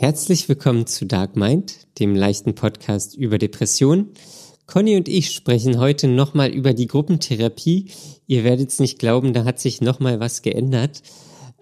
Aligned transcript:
Herzlich 0.00 0.48
willkommen 0.48 0.86
zu 0.86 1.06
Dark 1.06 1.34
Mind, 1.34 1.74
dem 1.98 2.14
leichten 2.14 2.54
Podcast 2.54 3.16
über 3.16 3.36
Depressionen. 3.36 4.12
Conny 4.64 4.94
und 4.96 5.08
ich 5.08 5.32
sprechen 5.32 5.80
heute 5.80 6.06
nochmal 6.06 6.50
über 6.50 6.72
die 6.72 6.86
Gruppentherapie. 6.86 7.90
Ihr 8.28 8.44
werdet 8.44 8.68
es 8.68 8.78
nicht 8.78 9.00
glauben, 9.00 9.32
da 9.32 9.44
hat 9.44 9.58
sich 9.58 9.80
nochmal 9.80 10.20
was 10.20 10.42
geändert. 10.42 11.02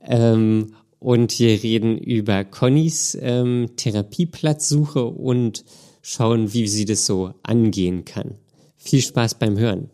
Ähm, 0.03 0.75
und 0.99 1.39
wir 1.39 1.63
reden 1.63 1.97
über 1.97 2.45
Connys 2.45 3.17
ähm, 3.19 3.71
Therapieplatzsuche 3.77 5.07
und 5.07 5.65
schauen, 6.03 6.53
wie 6.53 6.69
sie 6.69 6.85
das 6.85 7.07
so 7.07 7.33
angehen 7.43 8.05
kann. 8.05 8.35
Viel 8.77 9.01
Spaß 9.01 9.39
beim 9.39 9.57
Hören. 9.57 9.89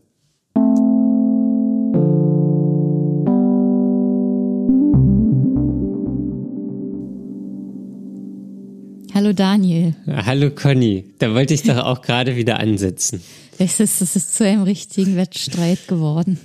Hallo 9.32 9.38
Daniel. 9.38 9.94
Hallo 10.06 10.50
Conny. 10.50 11.06
Da 11.18 11.32
wollte 11.32 11.54
ich 11.54 11.62
doch 11.62 11.78
auch 11.78 12.02
gerade 12.02 12.36
wieder 12.36 12.60
ansetzen. 12.60 13.22
Es 13.56 13.80
ist, 13.80 14.02
es 14.02 14.14
ist 14.14 14.34
zu 14.34 14.44
einem 14.44 14.64
richtigen 14.64 15.16
Wettstreit 15.16 15.88
geworden. 15.88 16.38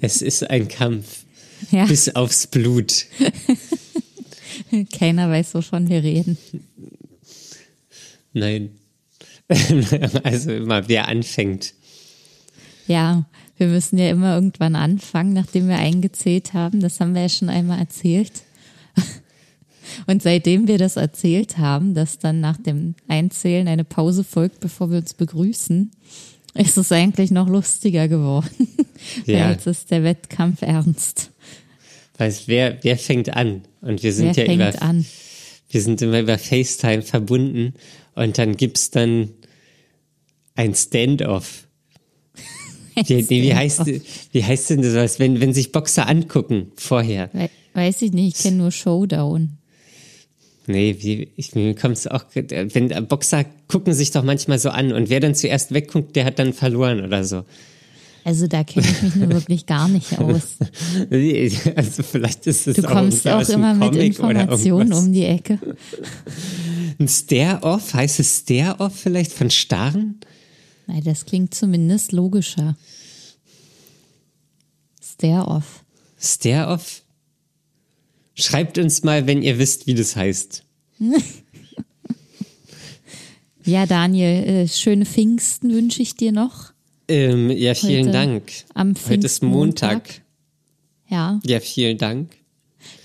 Es 0.00 0.22
ist 0.22 0.48
ein 0.48 0.68
Kampf. 0.68 1.24
Ja. 1.72 1.84
Bis 1.86 2.14
aufs 2.14 2.46
Blut. 2.46 3.06
Keiner 4.96 5.30
weiß, 5.30 5.54
wovon 5.54 5.88
wir 5.88 6.04
reden. 6.04 6.38
Nein. 8.32 8.70
also 10.22 10.52
immer, 10.52 10.86
wer 10.88 11.08
anfängt. 11.08 11.74
Ja, 12.86 13.24
wir 13.56 13.66
müssen 13.66 13.98
ja 13.98 14.10
immer 14.10 14.36
irgendwann 14.36 14.76
anfangen, 14.76 15.32
nachdem 15.32 15.66
wir 15.66 15.76
eingezählt 15.76 16.54
haben. 16.54 16.78
Das 16.78 17.00
haben 17.00 17.16
wir 17.16 17.22
ja 17.22 17.28
schon 17.28 17.48
einmal 17.48 17.80
erzählt. 17.80 18.44
Und 20.06 20.22
seitdem 20.22 20.68
wir 20.68 20.78
das 20.78 20.96
erzählt 20.96 21.58
haben, 21.58 21.94
dass 21.94 22.18
dann 22.18 22.40
nach 22.40 22.56
dem 22.58 22.94
Einzählen 23.08 23.66
eine 23.68 23.84
Pause 23.84 24.24
folgt, 24.24 24.60
bevor 24.60 24.90
wir 24.90 24.98
uns 24.98 25.14
begrüßen, 25.14 25.90
ist 26.54 26.76
es 26.76 26.92
eigentlich 26.92 27.30
noch 27.30 27.48
lustiger 27.48 28.08
geworden. 28.08 28.48
Ja. 29.26 29.50
Jetzt 29.50 29.66
ist 29.66 29.90
der 29.90 30.04
Wettkampf 30.04 30.62
ernst. 30.62 31.32
Weißt, 32.18 32.46
wer, 32.46 32.78
wer 32.82 32.96
fängt 32.96 33.34
an? 33.34 33.62
Und 33.80 34.04
wir 34.04 34.12
sind 34.12 34.36
Wer 34.36 34.44
ja 34.44 34.48
fängt 34.52 34.74
über, 34.76 34.82
an? 34.82 35.04
wir 35.70 35.82
sind 35.82 36.00
immer 36.02 36.20
über 36.20 36.38
FaceTime 36.38 37.02
verbunden 37.02 37.74
und 38.14 38.38
dann 38.38 38.56
gibt's 38.56 38.90
dann 38.92 39.30
ein 40.54 40.74
Standoff. 40.76 41.66
Wie, 42.94 43.14
nee, 43.14 43.42
wie, 43.42 43.54
heißt, 43.54 43.82
wie 44.32 44.44
heißt 44.44 44.70
denn 44.70 44.82
das, 44.82 45.18
wenn, 45.18 45.40
wenn 45.40 45.52
sich 45.54 45.72
Boxer 45.72 46.06
angucken 46.08 46.70
vorher? 46.76 47.28
We- 47.32 47.50
Weiß 47.74 48.02
ich 48.02 48.12
nicht, 48.12 48.36
ich 48.36 48.42
kenne 48.42 48.58
nur 48.58 48.70
Showdown. 48.70 49.56
Nee, 50.66 50.96
wie, 51.00 51.28
ich, 51.36 51.54
mir 51.54 51.74
kommt's 51.74 52.06
auch, 52.06 52.24
wenn 52.34 53.06
Boxer 53.08 53.44
gucken 53.68 53.94
sich 53.94 54.12
doch 54.12 54.22
manchmal 54.22 54.58
so 54.58 54.70
an 54.70 54.92
und 54.92 55.10
wer 55.10 55.20
dann 55.20 55.34
zuerst 55.34 55.74
wegguckt, 55.74 56.14
der 56.14 56.24
hat 56.24 56.38
dann 56.38 56.52
verloren 56.52 57.04
oder 57.04 57.24
so. 57.24 57.44
Also 58.24 58.46
da 58.46 58.62
kenne 58.62 58.86
ich 58.88 59.02
mich 59.02 59.14
nur 59.16 59.28
wirklich 59.30 59.66
gar 59.66 59.88
nicht 59.88 60.16
aus. 60.18 60.58
Also 61.74 62.02
vielleicht 62.04 62.46
ist 62.46 62.68
es 62.68 62.76
Du 62.76 62.82
kommst 62.82 63.26
auch 63.26 63.44
dem 63.44 63.54
immer 63.54 63.74
mit 63.74 63.96
Informationen 63.96 64.92
um 64.92 65.12
die 65.12 65.24
Ecke. 65.24 65.58
Ein 66.98 67.08
Stare-Off, 67.08 67.94
heißt 67.94 68.20
es 68.20 68.38
Stare-Off 68.38 68.94
vielleicht 68.94 69.32
von 69.32 69.50
Starren? 69.50 70.20
Nein, 70.86 71.02
das 71.04 71.26
klingt 71.26 71.54
zumindest 71.54 72.12
logischer. 72.12 72.76
Stare-off. 75.02 75.84
Stare-Off? 76.20 77.02
Schreibt 78.34 78.78
uns 78.78 79.02
mal, 79.02 79.26
wenn 79.26 79.42
ihr 79.42 79.58
wisst, 79.58 79.86
wie 79.86 79.94
das 79.94 80.16
heißt. 80.16 80.64
Ja, 83.64 83.86
Daniel, 83.86 84.42
äh, 84.64 84.68
schöne 84.68 85.06
Pfingsten 85.06 85.72
wünsche 85.72 86.02
ich 86.02 86.16
dir 86.16 86.32
noch. 86.32 86.72
Ähm, 87.06 87.48
ja, 87.50 87.74
vielen 87.74 88.06
Heute 88.08 88.12
Dank. 88.12 88.52
am 88.74 88.94
Heute 89.08 89.26
ist 89.26 89.42
Montag. 89.42 90.08
Pfingstmontag. 90.08 90.22
Ja, 91.08 91.40
Ja, 91.44 91.60
vielen 91.60 91.98
Dank. 91.98 92.32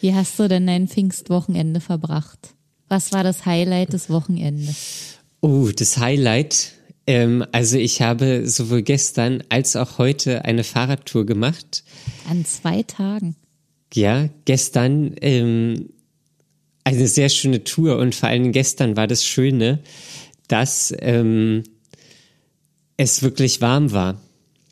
wie 0.02 0.14
hast 0.16 0.40
du 0.40 0.48
denn 0.48 0.66
dein 0.66 0.88
Pfingstwochenende 0.88 1.80
verbracht? 1.80 2.56
Was 2.88 3.12
war 3.12 3.24
das 3.24 3.46
Highlight 3.46 3.94
des 3.94 4.10
Wochenendes? 4.10 5.18
Oh, 5.42 5.70
das 5.76 5.98
Highlight. 5.98 6.72
Ähm, 7.06 7.46
also 7.52 7.78
ich 7.78 8.02
habe 8.02 8.50
sowohl 8.50 8.82
gestern 8.82 9.44
als 9.50 9.76
auch 9.76 9.98
heute 10.00 10.44
eine 10.46 10.64
Fahrradtour 10.64 11.26
gemacht. 11.28 11.84
An 12.30 12.46
zwei 12.46 12.82
Tagen. 12.82 13.36
Ja, 13.94 14.30
gestern 14.46 15.16
ähm, 15.22 15.90
eine 16.84 17.08
sehr 17.08 17.30
schöne 17.30 17.64
Tour 17.64 17.98
und 17.98 18.16
vor 18.16 18.30
allem 18.30 18.52
gestern 18.52 18.96
war 18.98 19.08
das 19.08 19.26
Schöne, 19.26 19.80
dass 20.48 20.94
ähm, 21.00 21.64
es 22.98 23.22
wirklich 23.24 23.62
warm 23.62 23.92
war. 23.92 24.22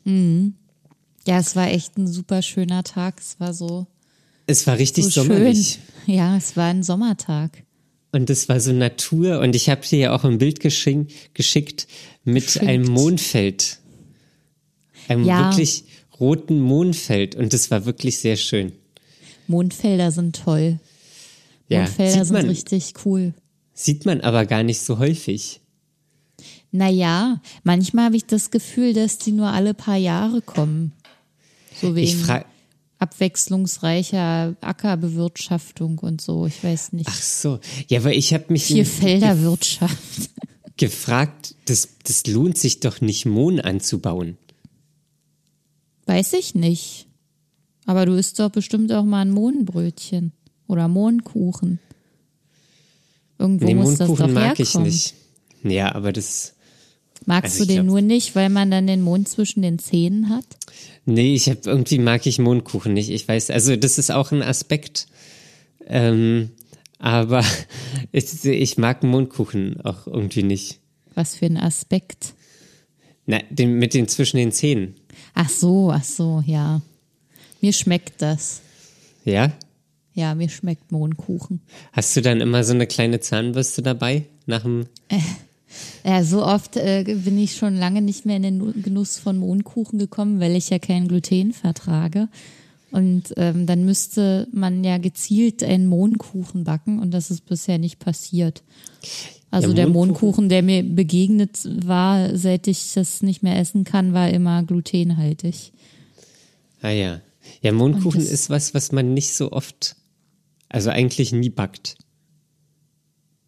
Ja, 0.04 1.38
es 1.40 1.56
war 1.56 1.68
echt 1.68 1.98
ein 1.98 2.06
super 2.06 2.40
schöner 2.42 2.84
Tag. 2.84 3.20
Es 3.20 3.40
war 3.40 3.52
so, 3.52 3.86
Es 4.46 4.66
war 4.66 4.78
richtig 4.78 5.04
so 5.04 5.10
sommerlich. 5.10 5.78
schön. 6.06 6.14
Ja, 6.14 6.36
es 6.36 6.56
war 6.56 6.66
ein 6.66 6.82
Sommertag. 6.82 7.64
Und 8.12 8.30
es 8.30 8.48
war 8.48 8.60
so 8.60 8.72
Natur 8.72 9.40
und 9.40 9.56
ich 9.56 9.68
habe 9.68 9.84
dir 9.86 9.98
ja 9.98 10.12
auch 10.14 10.24
ein 10.24 10.38
Bild 10.38 10.60
geschink, 10.60 11.10
geschickt 11.34 11.86
mit 12.24 12.44
Geschickt. 12.46 12.64
einem 12.64 12.86
Mondfeld. 12.86 13.78
Einem 15.08 15.24
Ja. 15.24 15.50
wirklich 15.50 15.84
roten 16.18 16.60
Mondfeld 16.60 17.34
und 17.34 17.52
das 17.52 17.70
war 17.70 17.84
wirklich 17.84 18.18
sehr 18.18 18.36
schön. 18.36 18.72
Mondfelder 19.48 20.10
sind 20.10 20.36
toll. 20.36 20.78
Ja, 21.68 21.80
Mondfelder 21.80 22.24
sind 22.24 22.34
man, 22.34 22.48
richtig 22.48 22.94
cool. 23.04 23.34
sieht 23.74 24.06
man 24.06 24.20
aber 24.20 24.46
gar 24.46 24.62
nicht 24.62 24.80
so 24.80 24.98
häufig. 24.98 25.60
Naja, 26.72 27.40
manchmal 27.64 28.06
habe 28.06 28.16
ich 28.16 28.26
das 28.26 28.50
Gefühl, 28.50 28.92
dass 28.92 29.18
die 29.18 29.32
nur 29.32 29.48
alle 29.48 29.74
paar 29.74 29.96
Jahre 29.96 30.42
kommen. 30.42 30.92
So 31.80 31.94
Ich 31.94 32.26
wegen 32.26 32.44
abwechslungsreicher 32.98 34.56
Ackerbewirtschaftung 34.60 35.98
und 35.98 36.20
so. 36.20 36.46
Ich 36.46 36.62
weiß 36.62 36.92
nicht. 36.92 37.08
ach 37.08 37.22
so, 37.22 37.60
ja, 37.88 38.00
aber 38.00 38.14
ich 38.14 38.32
habe 38.32 38.46
mich 38.48 38.64
Vierfelderwirtschaft. 38.64 40.30
gefragt, 40.76 41.54
das, 41.66 41.88
das 42.04 42.26
lohnt 42.26 42.58
sich 42.58 42.80
doch 42.80 43.00
nicht, 43.00 43.26
Mohn 43.26 43.60
anzubauen. 43.60 44.36
Weiß 46.06 46.34
ich 46.34 46.54
nicht. 46.54 47.05
Aber 47.86 48.04
du 48.04 48.14
isst 48.14 48.38
doch 48.38 48.50
bestimmt 48.50 48.92
auch 48.92 49.04
mal 49.04 49.22
ein 49.22 49.30
Mohnbrötchen 49.30 50.32
oder 50.66 50.88
Mohnkuchen. 50.88 51.78
Irgendwo 53.38 53.66
Nee, 53.66 53.74
muss 53.74 53.96
das 53.96 54.08
doch 54.08 54.28
mag 54.28 54.58
ich 54.58 54.74
nicht. 54.74 55.14
Ja, 55.62 55.94
aber 55.94 56.12
das, 56.12 56.56
Magst 57.26 57.54
Also 57.54 57.64
du 57.64 57.68
den 57.68 57.76
glaub- 57.76 57.86
nur 57.86 58.00
nicht, 58.02 58.34
weil 58.36 58.50
man 58.50 58.70
dann 58.70 58.86
den 58.86 59.02
Mond 59.02 59.28
zwischen 59.28 59.62
den 59.62 59.78
Zähnen 59.78 60.28
hat? 60.28 60.44
Nee, 61.06 61.34
ich 61.34 61.48
habe 61.48 61.60
irgendwie 61.64 61.98
mag 61.98 62.24
ich 62.26 62.38
Mondkuchen 62.38 62.92
nicht. 62.92 63.10
Ich 63.10 63.26
weiß, 63.26 63.50
also 63.50 63.74
das 63.76 63.98
ist 63.98 64.10
auch 64.10 64.30
ein 64.32 64.42
Aspekt. 64.42 65.08
Ähm, 65.86 66.50
aber 66.98 67.44
ich, 68.12 68.44
ich 68.44 68.78
mag 68.78 69.02
Mondkuchen 69.02 69.80
auch 69.82 70.06
irgendwie 70.06 70.44
nicht. 70.44 70.78
Was 71.14 71.34
für 71.34 71.46
ein 71.46 71.56
Aspekt. 71.56 72.34
Na, 73.26 73.40
den, 73.50 73.74
mit 73.78 73.94
den 73.94 74.06
zwischen 74.06 74.36
den 74.36 74.52
Zähnen. 74.52 74.94
Ach 75.34 75.48
so, 75.48 75.90
ach 75.90 76.04
so, 76.04 76.42
ja. 76.46 76.80
Mir 77.66 77.72
schmeckt 77.72 78.22
das. 78.22 78.60
Ja? 79.24 79.50
Ja, 80.14 80.36
mir 80.36 80.48
schmeckt 80.48 80.92
Mohnkuchen. 80.92 81.62
Hast 81.92 82.14
du 82.14 82.22
dann 82.22 82.40
immer 82.40 82.62
so 82.62 82.72
eine 82.72 82.86
kleine 82.86 83.18
Zahnbürste 83.18 83.82
dabei 83.82 84.26
nach 84.46 84.62
dem? 84.62 84.86
Ja, 86.04 86.22
so 86.22 86.44
oft 86.46 86.76
äh, 86.76 87.02
bin 87.24 87.36
ich 87.36 87.56
schon 87.56 87.74
lange 87.76 88.02
nicht 88.02 88.24
mehr 88.24 88.36
in 88.36 88.44
den 88.44 88.58
Nu- 88.58 88.72
Genuss 88.72 89.18
von 89.18 89.36
Mohnkuchen 89.38 89.98
gekommen, 89.98 90.38
weil 90.38 90.54
ich 90.54 90.70
ja 90.70 90.78
kein 90.78 91.08
Gluten 91.08 91.52
vertrage. 91.52 92.28
Und 92.92 93.34
ähm, 93.36 93.66
dann 93.66 93.84
müsste 93.84 94.46
man 94.52 94.84
ja 94.84 94.98
gezielt 94.98 95.64
einen 95.64 95.88
Mohnkuchen 95.88 96.62
backen 96.62 97.00
und 97.00 97.10
das 97.10 97.32
ist 97.32 97.46
bisher 97.46 97.78
nicht 97.78 97.98
passiert. 97.98 98.62
Also 99.50 99.70
Ja, 99.70 99.74
der 99.74 99.86
Mohnkuchen- 99.88 99.92
Mohnkuchen, 99.92 100.48
der 100.50 100.62
mir 100.62 100.84
begegnet 100.84 101.68
war, 101.84 102.36
seit 102.38 102.68
ich 102.68 102.92
das 102.94 103.22
nicht 103.22 103.42
mehr 103.42 103.58
essen 103.58 103.82
kann, 103.82 104.12
war 104.12 104.30
immer 104.30 104.62
glutenhaltig. 104.62 105.72
Ah 106.80 106.90
ja. 106.90 107.20
Ja, 107.62 107.72
Mondkuchen 107.72 108.20
ist 108.20 108.50
was, 108.50 108.74
was 108.74 108.92
man 108.92 109.14
nicht 109.14 109.34
so 109.34 109.52
oft, 109.52 109.96
also 110.68 110.90
eigentlich 110.90 111.32
nie 111.32 111.50
backt. 111.50 111.96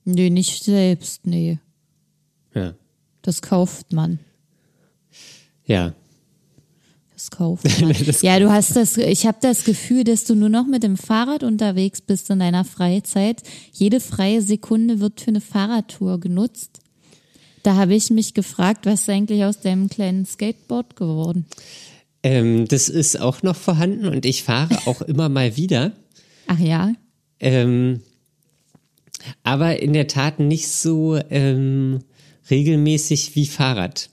Nee, 0.05 0.31
nicht 0.31 0.65
selbst, 0.65 1.27
nee. 1.27 1.59
Ja. 2.55 2.75
Das 3.23 3.43
kauft 3.43 3.93
man. 3.93 4.19
Ja. 5.67 5.95
Das 7.13 7.31
kauft 7.31 7.65
man. 7.81 7.93
Das- 8.07 8.23
ja, 8.23 8.39
du 8.39 8.51
hast 8.51 8.75
das, 8.77 8.97
ich 8.97 9.27
habe 9.27 9.39
das 9.41 9.65
Gefühl, 9.65 10.05
dass 10.05 10.25
du 10.25 10.35
nur 10.35 10.49
noch 10.49 10.67
mit 10.67 10.83
dem 10.83 10.97
Fahrrad 10.97 11.43
unterwegs 11.43 12.01
bist 12.01 12.31
in 12.31 12.39
deiner 12.39 12.65
Freizeit. 12.65 13.43
Jede 13.73 14.01
freie 14.01 14.41
Sekunde 14.41 15.01
wird 15.01 15.21
für 15.21 15.29
eine 15.29 15.41
Fahrradtour 15.41 16.21
genutzt. 16.21 16.81
Da 17.65 17.75
habe 17.75 17.95
ich 17.95 18.11
mich 18.11 18.35
gefragt, 18.35 18.87
was 18.87 19.01
ist 19.03 19.09
eigentlich 19.11 19.45
aus 19.45 19.61
deinem 19.61 19.89
kleinen 19.91 20.25
Skateboard 20.25 20.97
geworden? 20.97 21.45
Ähm, 22.23 22.67
das 22.67 22.89
ist 22.89 23.21
auch 23.21 23.43
noch 23.43 23.57
vorhanden 23.57 24.07
und 24.07 24.27
ich 24.27 24.43
fahre 24.43 24.77
auch 24.87 25.03
immer 25.03 25.29
mal 25.29 25.57
wieder. 25.57 25.93
Ach 26.47 26.59
ja, 26.59 26.93
Ähm, 27.41 28.01
Aber 29.43 29.81
in 29.81 29.93
der 29.93 30.07
Tat 30.07 30.41
nicht 30.41 30.69
so 30.69 31.19
ähm, 31.31 32.01
regelmäßig 32.51 33.37
wie 33.37 33.47
Fahrrad. 33.47 34.11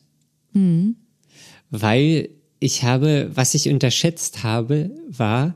Weil 1.70 2.30
ich 2.60 2.84
habe, 2.84 3.32
was 3.34 3.54
ich 3.54 3.70
unterschätzt 3.70 4.44
habe, 4.44 4.92
war, 5.10 5.56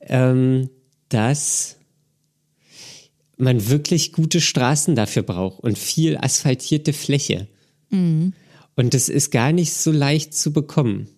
ähm, 0.00 0.70
dass 1.08 1.76
man 3.36 3.68
wirklich 3.68 4.12
gute 4.12 4.40
Straßen 4.40 4.96
dafür 4.96 5.22
braucht 5.22 5.60
und 5.60 5.78
viel 5.78 6.16
asphaltierte 6.16 6.92
Fläche. 6.92 7.46
Und 8.76 8.94
das 8.94 9.08
ist 9.08 9.30
gar 9.30 9.52
nicht 9.52 9.72
so 9.74 9.90
leicht 9.92 10.34
zu 10.34 10.52
bekommen. 10.52 11.08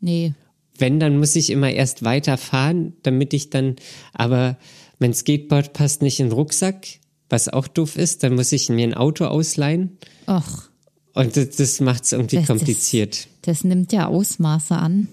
Nee. 0.00 0.34
Wenn, 0.78 0.98
dann 1.00 1.18
muss 1.18 1.36
ich 1.36 1.50
immer 1.50 1.70
erst 1.70 2.04
weiterfahren, 2.04 2.94
damit 3.02 3.32
ich 3.32 3.50
dann, 3.50 3.76
aber 4.12 4.58
mein 4.98 5.14
Skateboard 5.14 5.72
passt 5.72 6.02
nicht 6.02 6.18
in 6.20 6.26
den 6.28 6.32
Rucksack, 6.32 6.86
was 7.28 7.48
auch 7.48 7.68
doof 7.68 7.96
ist, 7.96 8.22
dann 8.22 8.34
muss 8.34 8.52
ich 8.52 8.68
mir 8.68 8.84
ein 8.86 8.94
Auto 8.94 9.24
ausleihen 9.26 9.98
Och, 10.28 10.68
und 11.14 11.36
das, 11.36 11.50
das 11.50 11.80
macht 11.80 12.04
es 12.04 12.12
irgendwie 12.12 12.36
Das- 12.36 12.46
das- 12.46 12.56
kompliziert. 12.58 13.28
das 13.42 13.62
nimmt 13.64 13.92
ja 13.92 14.06
Ausmaße 14.08 14.74
an. 14.76 15.08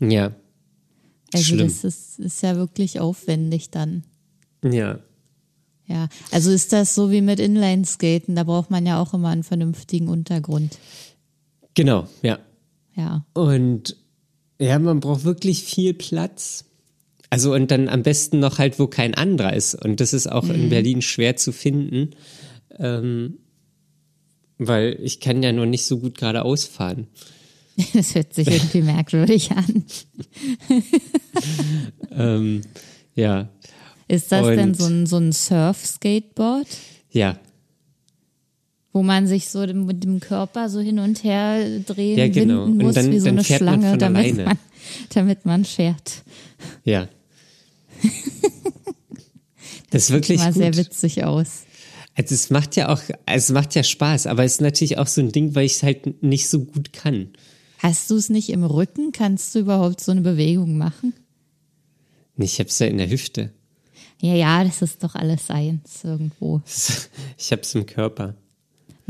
Ja, 0.00 0.32
Also 1.32 1.44
Schlimm. 1.44 1.66
das 1.68 1.84
ist, 1.84 2.18
ist 2.20 2.42
ja 2.42 2.56
wirklich 2.56 3.00
aufwendig 3.00 3.70
dann. 3.70 4.04
ja. 4.62 4.98
Ja, 5.86 6.08
also 6.30 6.52
ist 6.52 6.72
das 6.72 6.94
so 6.94 7.10
wie 7.10 7.20
mit 7.20 7.40
Inlineskaten, 7.40 8.36
da 8.36 8.44
braucht 8.44 8.70
man 8.70 8.86
ja 8.86 9.02
auch 9.02 9.12
immer 9.12 9.30
einen 9.30 9.42
vernünftigen 9.42 10.06
Untergrund. 10.06 10.78
Genau, 11.74 12.06
ja. 12.22 12.38
Ja, 12.94 13.24
Und 13.34 13.96
ja, 14.60 14.78
man 14.78 15.00
braucht 15.00 15.24
wirklich 15.24 15.64
viel 15.64 15.94
Platz. 15.94 16.64
Also 17.30 17.54
und 17.54 17.70
dann 17.70 17.88
am 17.88 18.02
besten 18.02 18.38
noch 18.40 18.58
halt, 18.58 18.78
wo 18.78 18.86
kein 18.86 19.14
anderer 19.14 19.54
ist. 19.54 19.74
Und 19.74 20.00
das 20.00 20.12
ist 20.12 20.30
auch 20.30 20.48
in 20.48 20.68
Berlin 20.68 21.00
schwer 21.00 21.36
zu 21.36 21.52
finden, 21.52 22.10
ähm, 22.78 23.38
weil 24.58 24.98
ich 25.02 25.20
kann 25.20 25.42
ja 25.42 25.52
nur 25.52 25.66
nicht 25.66 25.84
so 25.84 25.98
gut 25.98 26.18
geradeaus 26.18 26.64
fahren. 26.66 27.06
das 27.94 28.14
hört 28.14 28.34
sich 28.34 28.48
irgendwie 28.48 28.82
merkwürdig 28.82 29.50
an. 29.52 29.84
Ähm, 32.12 32.62
ja, 33.14 33.48
Ist 34.08 34.32
das 34.32 34.44
Und- 34.46 34.56
denn 34.56 34.74
so 34.74 34.84
ein, 34.86 35.06
so 35.06 35.16
ein 35.16 35.32
Surf-Skateboard, 35.32 36.66
ja, 37.12 37.38
wo 38.92 39.02
man 39.02 39.26
sich 39.26 39.48
so 39.48 39.66
mit 39.66 40.02
dem 40.04 40.20
Körper 40.20 40.68
so 40.68 40.80
hin 40.80 40.98
und 40.98 41.22
her 41.24 41.80
drehen, 41.80 42.18
Ja, 42.18 42.28
genau. 42.28 42.66
winden 42.66 42.80
Und 42.80 42.86
muss, 42.86 42.94
dann- 42.96 43.10
wie 43.12 43.20
so 43.20 43.28
eine 43.28 43.36
man 43.36 43.44
Schlange, 43.44 43.90
von 43.90 43.98
damit 43.98 44.24
alleine. 44.24 44.44
man, 44.44 44.58
damit 45.10 45.46
man 45.46 45.64
fährt. 45.64 46.22
ja. 46.84 47.08
Das 49.90 50.04
ist 50.04 50.10
wirklich 50.10 50.38
Mal 50.38 50.52
sehr 50.52 50.76
witzig 50.76 51.24
aus. 51.24 51.62
Also 52.14 52.34
es 52.34 52.50
macht 52.50 52.76
ja 52.76 52.90
auch, 52.90 53.00
also 53.26 53.44
es 53.44 53.50
macht 53.52 53.74
ja 53.74 53.82
Spaß, 53.82 54.26
aber 54.28 54.44
es 54.44 54.52
ist 54.54 54.60
natürlich 54.60 54.98
auch 54.98 55.06
so 55.08 55.20
ein 55.20 55.32
Ding, 55.32 55.54
weil 55.54 55.66
ich 55.66 55.72
es 55.74 55.82
halt 55.82 56.22
nicht 56.22 56.48
so 56.48 56.60
gut 56.64 56.92
kann. 56.92 57.30
Hast 57.78 58.10
du 58.10 58.16
es 58.16 58.28
nicht 58.28 58.50
im 58.50 58.62
Rücken? 58.62 59.10
Kannst 59.12 59.54
du 59.54 59.58
überhaupt 59.60 60.00
so 60.00 60.12
eine 60.12 60.20
Bewegung 60.20 60.76
machen? 60.78 61.12
Ich 62.36 62.58
hab's 62.60 62.78
ja 62.78 62.86
in 62.86 62.98
der 62.98 63.10
Hüfte. 63.10 63.50
Ja, 64.20 64.34
ja, 64.34 64.62
das 64.64 64.80
ist 64.82 65.02
doch 65.02 65.14
alles 65.14 65.44
Science 65.44 66.04
irgendwo. 66.04 66.60
Ich 67.38 67.50
hab's 67.52 67.74
im 67.74 67.86
Körper. 67.86 68.34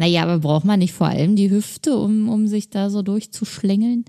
Naja, 0.00 0.22
aber 0.22 0.38
braucht 0.38 0.64
man 0.64 0.78
nicht 0.78 0.94
vor 0.94 1.08
allem 1.08 1.36
die 1.36 1.50
Hüfte, 1.50 1.94
um, 1.94 2.30
um 2.30 2.46
sich 2.46 2.70
da 2.70 2.88
so 2.88 3.02
durchzuschlängeln? 3.02 4.06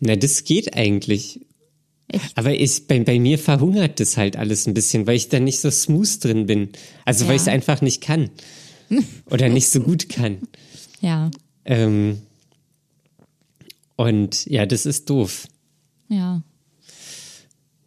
Na, 0.00 0.14
das 0.14 0.44
geht 0.44 0.74
eigentlich. 0.76 1.40
Echt? 2.08 2.36
Aber 2.36 2.52
ich, 2.52 2.86
bei, 2.86 3.00
bei 3.00 3.18
mir 3.18 3.38
verhungert 3.38 3.98
das 3.98 4.18
halt 4.18 4.36
alles 4.36 4.66
ein 4.66 4.74
bisschen, 4.74 5.06
weil 5.06 5.16
ich 5.16 5.30
da 5.30 5.40
nicht 5.40 5.60
so 5.60 5.70
smooth 5.70 6.22
drin 6.22 6.44
bin. 6.44 6.68
Also 7.06 7.24
weil 7.24 7.30
Ja. 7.30 7.36
ich 7.36 7.42
es 7.42 7.48
einfach 7.48 7.80
nicht 7.80 8.02
kann. 8.02 8.28
Oder 9.30 9.48
nicht 9.48 9.68
so 9.70 9.80
gut 9.80 10.10
kann. 10.10 10.36
Ja, 11.00 11.30
Ähm, 11.64 12.18
und 13.96 14.44
ja, 14.44 14.66
das 14.66 14.84
ist 14.84 15.08
doof. 15.08 15.48
ja. 16.08 16.42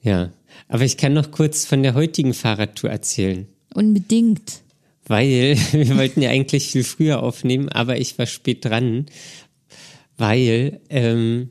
Ja. 0.01 0.31
Aber 0.67 0.83
ich 0.83 0.97
kann 0.97 1.13
noch 1.13 1.29
kurz 1.31 1.65
von 1.65 1.83
der 1.83 1.93
heutigen 1.93 2.33
Fahrradtour 2.33 2.89
erzählen. 2.89 3.47
Unbedingt. 3.75 4.61
Weil 5.09 5.57
wir 5.71 5.97
wollten 5.97 6.21
ja 6.21 6.29
eigentlich 6.29 6.71
viel 6.71 6.83
früher 6.85 7.21
aufnehmen, 7.23 7.67
aber 7.67 7.97
ich 7.99 8.17
war 8.19 8.27
spät 8.27 8.63
dran, 8.63 9.07
weil 10.17 10.79
ähm, 10.89 11.49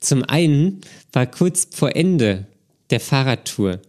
zum 0.00 0.24
einen 0.24 0.80
war 1.12 1.26
kurz 1.26 1.68
vor 1.70 1.94
Ende 1.96 2.46
der 2.90 2.98
Fahrradtour, 3.00 3.80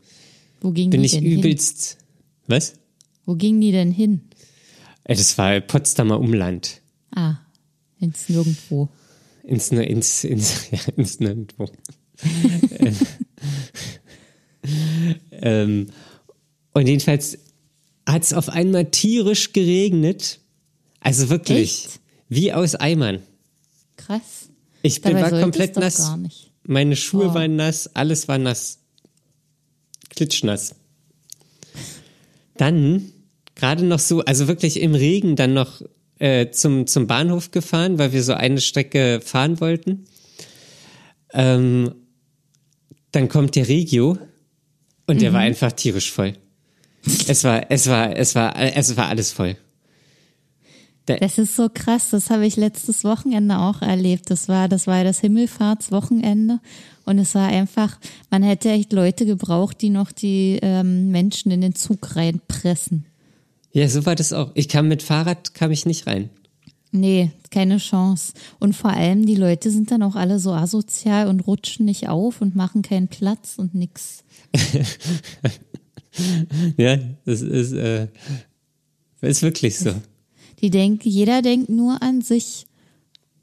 Wo 0.62 0.72
ging 0.72 0.92
bin 0.92 1.02
die 1.02 1.08
ich 1.08 1.14
denn 1.14 1.24
hin? 1.24 1.40
übelst, 1.40 1.98
was? 2.48 2.76
Wo 3.26 3.36
ging 3.36 3.60
die 3.60 3.72
denn 3.72 3.92
hin? 3.92 4.22
Äh, 5.06 5.16
Das 5.16 5.38
war 5.40 5.60
Potsdamer 5.60 6.20
Umland. 6.20 6.82
Ah, 7.16 7.38
ins 8.00 8.30
Nirgendwo. 8.30 8.90
Ins, 9.44 9.72
ins, 9.72 10.24
ins, 10.24 10.70
ja, 10.72 10.80
ins 10.98 11.20
Nirgendwo. 11.20 11.68
ähm, 15.32 15.88
und 16.74 16.88
jedenfalls 16.88 17.40
hat 18.12 18.24
es 18.24 18.34
auf 18.34 18.50
einmal 18.50 18.86
tierisch 18.86 19.54
geregnet. 19.54 20.40
Also 21.00 21.30
wirklich, 21.30 21.86
Echt? 21.86 22.00
wie 22.28 22.54
aus 22.54 22.76
Eimern. 22.76 23.22
Krass. 23.98 24.50
Ich 24.82 25.02
bin, 25.02 25.14
Dabei 25.14 25.32
war 25.32 25.42
komplett 25.42 25.76
nass. 25.76 26.12
Meine 26.64 26.96
Schuhe 26.96 27.30
Oh. 27.30 27.34
waren 27.34 27.56
nass, 27.56 27.90
alles 27.96 28.28
war 28.28 28.38
nass. 28.38 28.80
Klitschnass. 30.10 30.76
Dann 32.58 33.12
gerade 33.56 33.86
noch 33.86 34.00
so, 34.00 34.22
also 34.22 34.48
wirklich 34.48 34.80
im 34.80 34.96
Regen 34.96 35.36
dann 35.36 35.54
noch 35.54 35.82
äh, 36.20 36.52
zum, 36.52 36.88
zum 36.88 37.08
Bahnhof 37.08 37.52
gefahren, 37.52 37.98
weil 37.98 38.12
wir 38.14 38.24
so 38.24 38.34
eine 38.34 38.60
Strecke 38.62 39.22
fahren 39.24 39.60
wollten. 39.62 40.06
Ähm, 41.32 41.94
dann 43.12 43.30
kommt 43.30 43.56
der 43.56 43.68
Regio 43.68 44.18
und 45.08 45.22
der 45.22 45.34
war 45.34 45.40
einfach 45.40 45.72
tierisch 45.72 46.12
voll. 46.12 46.34
Es 47.28 47.44
war, 47.44 47.72
es 47.72 47.88
war, 47.88 48.16
es 48.16 48.36
war, 48.36 48.56
es 48.56 48.98
war 48.98 49.08
alles 49.08 49.32
voll. 49.32 49.56
Das 51.06 51.40
ist 51.40 51.56
so 51.56 51.70
krass, 51.74 52.12
das 52.12 52.30
habe 52.30 52.46
ich 52.46 52.56
letztes 52.56 53.04
Wochenende 53.04 53.58
auch 53.58 53.82
erlebt. 53.82 54.30
Das 54.30 54.48
war, 54.48 54.68
das 54.68 54.86
war 54.86 55.04
das 55.04 55.20
Himmelfahrtswochenende 55.20 56.60
und 57.06 57.18
es 57.18 57.34
war 57.34 57.48
einfach, 57.48 57.98
man 58.30 58.44
hätte 58.44 58.70
echt 58.70 58.94
Leute 58.94 59.26
gebraucht, 59.26 59.82
die 59.82 59.90
noch 59.90 60.12
die 60.12 60.60
ähm, 60.62 61.10
Menschen 61.10 61.52
in 61.52 61.62
den 61.62 61.74
Zug 61.74 62.16
reinpressen. 62.16 63.06
Ja, 63.72 63.88
so 63.88 64.06
war 64.06 64.16
das 64.16 64.34
auch. 64.34 64.52
Ich 64.54 64.70
kam 64.70 64.88
mit 64.88 65.02
Fahrrad, 65.02 65.54
kam 65.54 65.72
ich 65.72 65.86
nicht 65.86 66.06
rein. 66.06 66.30
Nee, 66.92 67.32
keine 67.52 67.78
Chance. 67.78 68.34
Und 68.60 68.76
vor 68.76 68.92
allem, 68.92 69.26
die 69.26 69.36
Leute 69.36 69.70
sind 69.70 69.92
dann 69.92 70.02
auch 70.02 70.16
alle 70.16 70.40
so 70.40 70.54
asozial 70.54 71.28
und 71.28 71.42
rutschen 71.42 71.86
nicht 71.86 72.10
auf 72.10 72.42
und 72.42 72.56
machen 72.56 72.82
keinen 72.82 73.08
Platz 73.08 73.56
und 73.58 73.76
nix. 73.76 74.24
Ja, 76.78 76.98
das 77.26 77.42
ist, 77.42 77.74
äh, 77.74 78.08
ist 79.22 79.42
wirklich 79.42 79.78
so. 79.78 79.94
Die 80.62 80.70
denken, 80.70 81.08
jeder 81.08 81.42
denkt 81.42 81.70
nur 81.70 82.02
an 82.02 82.22
sich. 82.22 82.66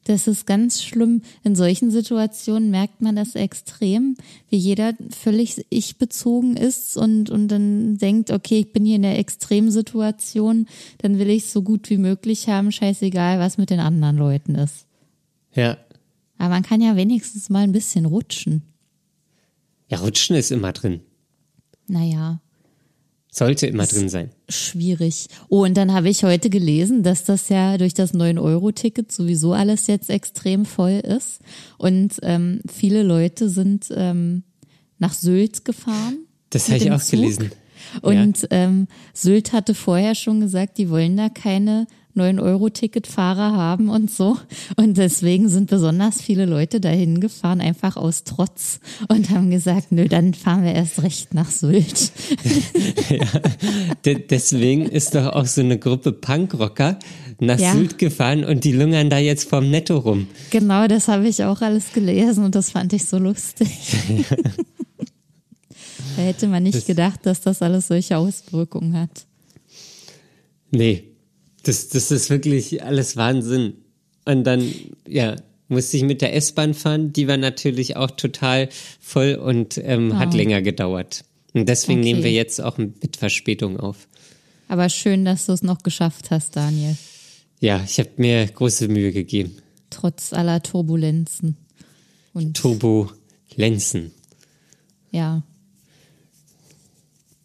Das 0.04 0.28
ist 0.28 0.46
ganz 0.46 0.84
schlimm. 0.84 1.22
In 1.42 1.56
solchen 1.56 1.90
Situationen 1.90 2.70
merkt 2.70 3.02
man 3.02 3.16
das 3.16 3.34
extrem, 3.34 4.16
wie 4.48 4.56
jeder 4.56 4.94
völlig 5.10 5.66
ich-bezogen 5.68 6.56
ist 6.56 6.96
und, 6.96 7.28
und 7.28 7.48
dann 7.48 7.98
denkt, 7.98 8.30
okay, 8.30 8.60
ich 8.60 8.72
bin 8.72 8.84
hier 8.84 8.96
in 8.96 9.02
der 9.02 9.18
Extremsituation, 9.18 10.68
dann 10.98 11.18
will 11.18 11.28
ich 11.28 11.44
es 11.44 11.52
so 11.52 11.62
gut 11.62 11.90
wie 11.90 11.96
möglich 11.96 12.48
haben, 12.48 12.70
scheißegal, 12.70 13.40
was 13.40 13.58
mit 13.58 13.70
den 13.70 13.80
anderen 13.80 14.16
Leuten 14.16 14.54
ist. 14.54 14.86
Ja. 15.54 15.76
Aber 16.38 16.50
man 16.50 16.62
kann 16.62 16.80
ja 16.80 16.94
wenigstens 16.94 17.50
mal 17.50 17.64
ein 17.64 17.72
bisschen 17.72 18.06
rutschen. 18.06 18.62
Ja, 19.88 19.98
Rutschen 19.98 20.36
ist 20.36 20.52
immer 20.52 20.72
drin. 20.72 21.00
Naja, 21.88 22.40
Sollte 23.38 23.66
immer 23.66 23.86
drin 23.86 24.08
sein. 24.08 24.30
schwierig. 24.48 25.28
Oh, 25.50 25.64
und 25.64 25.76
dann 25.76 25.92
habe 25.92 26.08
ich 26.08 26.24
heute 26.24 26.48
gelesen, 26.48 27.02
dass 27.02 27.24
das 27.24 27.50
ja 27.50 27.76
durch 27.76 27.92
das 27.92 28.14
9-Euro-Ticket 28.14 29.12
sowieso 29.12 29.52
alles 29.52 29.88
jetzt 29.88 30.08
extrem 30.08 30.64
voll 30.64 31.00
ist. 31.00 31.40
Und 31.76 32.14
ähm, 32.22 32.60
viele 32.66 33.02
Leute 33.02 33.50
sind 33.50 33.92
ähm, 33.94 34.42
nach 34.98 35.12
Sylt 35.12 35.66
gefahren. 35.66 36.20
Das 36.48 36.68
habe 36.68 36.78
ich 36.78 36.90
auch 36.90 37.02
Zug. 37.02 37.20
gelesen. 37.20 37.50
Und 38.00 38.48
ähm, 38.50 38.88
Sylt 39.12 39.52
hatte 39.52 39.74
vorher 39.74 40.14
schon 40.14 40.40
gesagt, 40.40 40.78
die 40.78 40.88
wollen 40.88 41.18
da 41.18 41.28
keine 41.28 41.86
9-Euro-Ticket-Fahrer 42.16 43.52
haben 43.52 43.88
und 43.88 44.10
so. 44.10 44.36
Und 44.76 44.96
deswegen 44.96 45.48
sind 45.48 45.70
besonders 45.70 46.20
viele 46.20 46.46
Leute 46.46 46.80
dahin 46.80 47.20
gefahren, 47.20 47.60
einfach 47.60 47.96
aus 47.96 48.24
Trotz 48.24 48.80
und 49.08 49.30
haben 49.30 49.50
gesagt, 49.50 49.92
nö, 49.92 50.08
dann 50.08 50.34
fahren 50.34 50.64
wir 50.64 50.72
erst 50.72 51.02
recht 51.02 51.34
nach 51.34 51.50
Sylt. 51.50 52.12
De 54.04 54.18
deswegen 54.28 54.86
ist 54.86 55.14
doch 55.14 55.32
auch 55.32 55.46
so 55.46 55.60
eine 55.60 55.78
Gruppe 55.78 56.12
Punkrocker 56.12 56.98
nach 57.38 57.58
Ja. 57.58 57.72
Sylt 57.72 57.98
gefahren 57.98 58.44
und 58.44 58.64
die 58.64 58.72
lungern 58.72 59.10
da 59.10 59.18
jetzt 59.18 59.48
vom 59.48 59.70
Netto 59.70 59.98
rum. 59.98 60.26
Genau, 60.50 60.86
das 60.86 61.08
habe 61.08 61.28
ich 61.28 61.44
auch 61.44 61.60
alles 61.60 61.92
gelesen 61.92 62.44
und 62.44 62.54
das 62.54 62.70
fand 62.70 62.92
ich 62.92 63.04
so 63.06 63.18
lustig. 63.18 63.68
da 66.16 66.22
hätte 66.22 66.48
man 66.48 66.62
nicht 66.62 66.86
gedacht, 66.86 67.20
dass 67.24 67.40
das 67.40 67.62
alles 67.62 67.88
solche 67.88 68.16
Auswirkungen 68.16 68.98
hat. 68.98 69.26
Nee, 70.70 71.04
das, 71.66 71.88
das 71.88 72.10
ist 72.10 72.30
wirklich 72.30 72.82
alles 72.82 73.16
Wahnsinn. 73.16 73.74
Und 74.24 74.44
dann, 74.44 74.70
ja, 75.06 75.36
musste 75.68 75.96
ich 75.96 76.02
mit 76.04 76.20
der 76.22 76.34
S-Bahn 76.34 76.74
fahren. 76.74 77.12
Die 77.12 77.26
war 77.28 77.36
natürlich 77.36 77.96
auch 77.96 78.10
total 78.10 78.68
voll 79.00 79.34
und 79.34 79.78
ähm, 79.78 80.12
Oh. 80.12 80.18
hat 80.18 80.34
länger 80.34 80.62
gedauert. 80.62 81.24
Und 81.54 81.68
deswegen 81.68 82.00
Okay. 82.00 82.08
nehmen 82.12 82.24
wir 82.24 82.32
jetzt 82.32 82.60
auch 82.60 82.78
mit 82.78 83.16
Verspätung 83.16 83.78
auf. 83.80 84.08
Aber 84.68 84.88
schön, 84.88 85.24
dass 85.24 85.46
du 85.46 85.52
es 85.52 85.62
noch 85.62 85.82
geschafft 85.82 86.30
hast, 86.30 86.56
Daniel. 86.56 86.96
Ja, 87.60 87.82
ich 87.84 87.98
habe 87.98 88.10
mir 88.16 88.46
große 88.46 88.88
Mühe 88.88 89.12
gegeben. 89.12 89.56
Trotz 89.90 90.32
aller 90.32 90.62
Turbulenzen. 90.62 91.56
Und 92.34 92.56
Turbulenzen. 92.56 94.12
ja. 95.10 95.42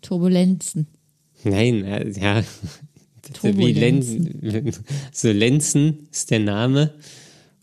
Turbulenzen. 0.02 0.88
Nein, 1.44 1.84
äh, 1.86 2.10
ja. 2.20 2.44
Wie. 3.42 3.74
Lenzen. 3.74 4.74
So 5.12 5.32
Lenzen 5.32 6.08
ist 6.12 6.32
der 6.32 6.40
Name. 6.40 6.94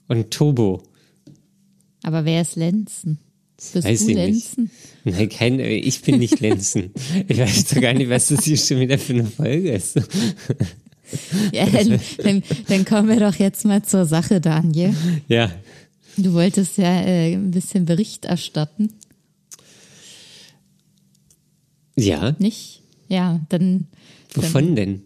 Und 0.09 0.31
Turbo. 0.31 0.83
Aber 2.03 2.25
wer 2.25 2.43
ist 2.43 2.57
Lenzen? 2.57 3.19
Bist 3.57 3.85
Weiß 3.85 4.05
du 4.05 4.11
ich 4.11 4.17
Lenzen? 4.17 4.71
nicht. 5.05 5.17
Nein, 5.19 5.29
kein, 5.29 5.61
ich 5.61 6.01
bin 6.03 6.19
nicht 6.19 6.41
Lenzen. 6.41 6.93
Ich 7.27 7.39
weiß 7.39 7.67
doch 7.67 7.81
gar 7.81 7.93
nicht, 7.93 8.09
was 8.09 8.29
das 8.29 8.45
hier 8.45 8.57
schon 8.57 8.81
wieder 8.81 8.99
für 8.99 9.15
eine 9.15 9.27
Folge 9.27 9.73
ist. 9.73 10.01
Ja, 11.53 11.65
dann, 11.65 11.99
dann, 12.23 12.43
dann 12.69 12.85
kommen 12.85 13.09
wir 13.09 13.19
doch 13.19 13.35
jetzt 13.37 13.65
mal 13.65 13.83
zur 13.83 14.05
Sache, 14.05 14.43
Daniel. 14.43 14.95
Ja, 15.27 15.51
Du 16.19 16.33
wolltest 16.33 16.79
ja 16.79 17.01
äh, 17.03 17.35
ein 17.35 17.53
bisschen 17.53 17.85
Bericht 17.85 18.25
erstatten, 18.25 18.91
ja. 21.97 22.35
nicht? 22.41 22.83
Ja, 23.09 23.41
dann, 23.49 23.87
Wovon 24.35 24.75
denn? 24.75 25.03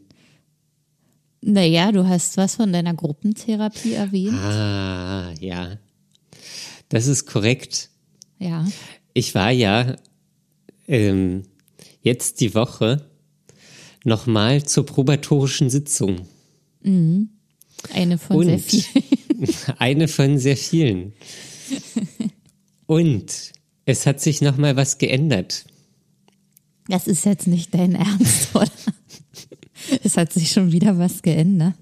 Naja, 1.42 1.92
du 1.92 2.06
hast 2.06 2.36
was 2.36 2.56
von 2.56 2.72
deiner 2.72 2.94
Gruppentherapie 2.94 3.92
erwähnt. 3.94 4.34
Ah, 4.34 5.32
ja. 5.40 5.78
Das 6.88 7.06
ist 7.06 7.26
korrekt. 7.26 7.90
Ja. 8.38 8.66
Ich 9.12 9.34
war 9.34 9.50
ja 9.50 9.96
ähm, 10.86 11.42
jetzt 12.02 12.40
die 12.40 12.54
Woche 12.54 13.04
nochmal 14.04 14.62
zur 14.62 14.86
probatorischen 14.86 15.68
Sitzung. 15.68 16.26
Eine 17.92 18.18
von 18.18 18.36
Und 18.36 18.46
sehr 18.46 18.58
vielen. 18.58 19.04
eine 19.78 20.08
von 20.08 20.38
sehr 20.38 20.56
vielen. 20.56 21.12
Und 22.86 23.52
es 23.84 24.06
hat 24.06 24.20
sich 24.20 24.40
nochmal 24.42 24.76
was 24.76 24.98
geändert. 24.98 25.64
Das 26.88 27.06
ist 27.06 27.24
jetzt 27.24 27.46
nicht 27.46 27.74
dein 27.74 27.94
Ernst, 27.94 28.48
oder? 28.54 28.70
Es 30.04 30.16
hat 30.16 30.32
sich 30.32 30.50
schon 30.50 30.72
wieder 30.72 30.98
was 30.98 31.22
geändert. 31.22 31.74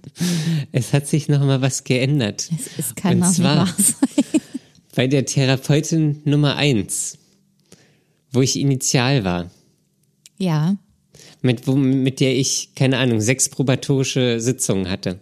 Es 0.73 0.92
hat 0.92 1.07
sich 1.07 1.28
nochmal 1.28 1.61
was 1.61 1.85
geändert. 1.85 2.49
Es, 2.59 2.87
es 2.88 2.95
kann 2.95 3.23
Und 3.23 3.33
zwar- 3.35 3.66
sein. 3.66 3.85
Bei 4.95 5.07
der 5.07 5.25
Therapeutin 5.25 6.21
Nummer 6.25 6.57
eins, 6.57 7.16
wo 8.33 8.42
ich 8.42 8.59
initial 8.59 9.23
war, 9.25 9.50
Ja, 10.38 10.76
mit, 11.42 11.66
wo, 11.66 11.75
mit 11.76 12.21
der 12.21 12.37
ich, 12.37 12.71
keine 12.75 12.99
Ahnung, 12.99 13.21
sechs 13.21 13.49
probatorische 13.49 14.40
Sitzungen 14.40 14.88
hatte. 14.90 15.21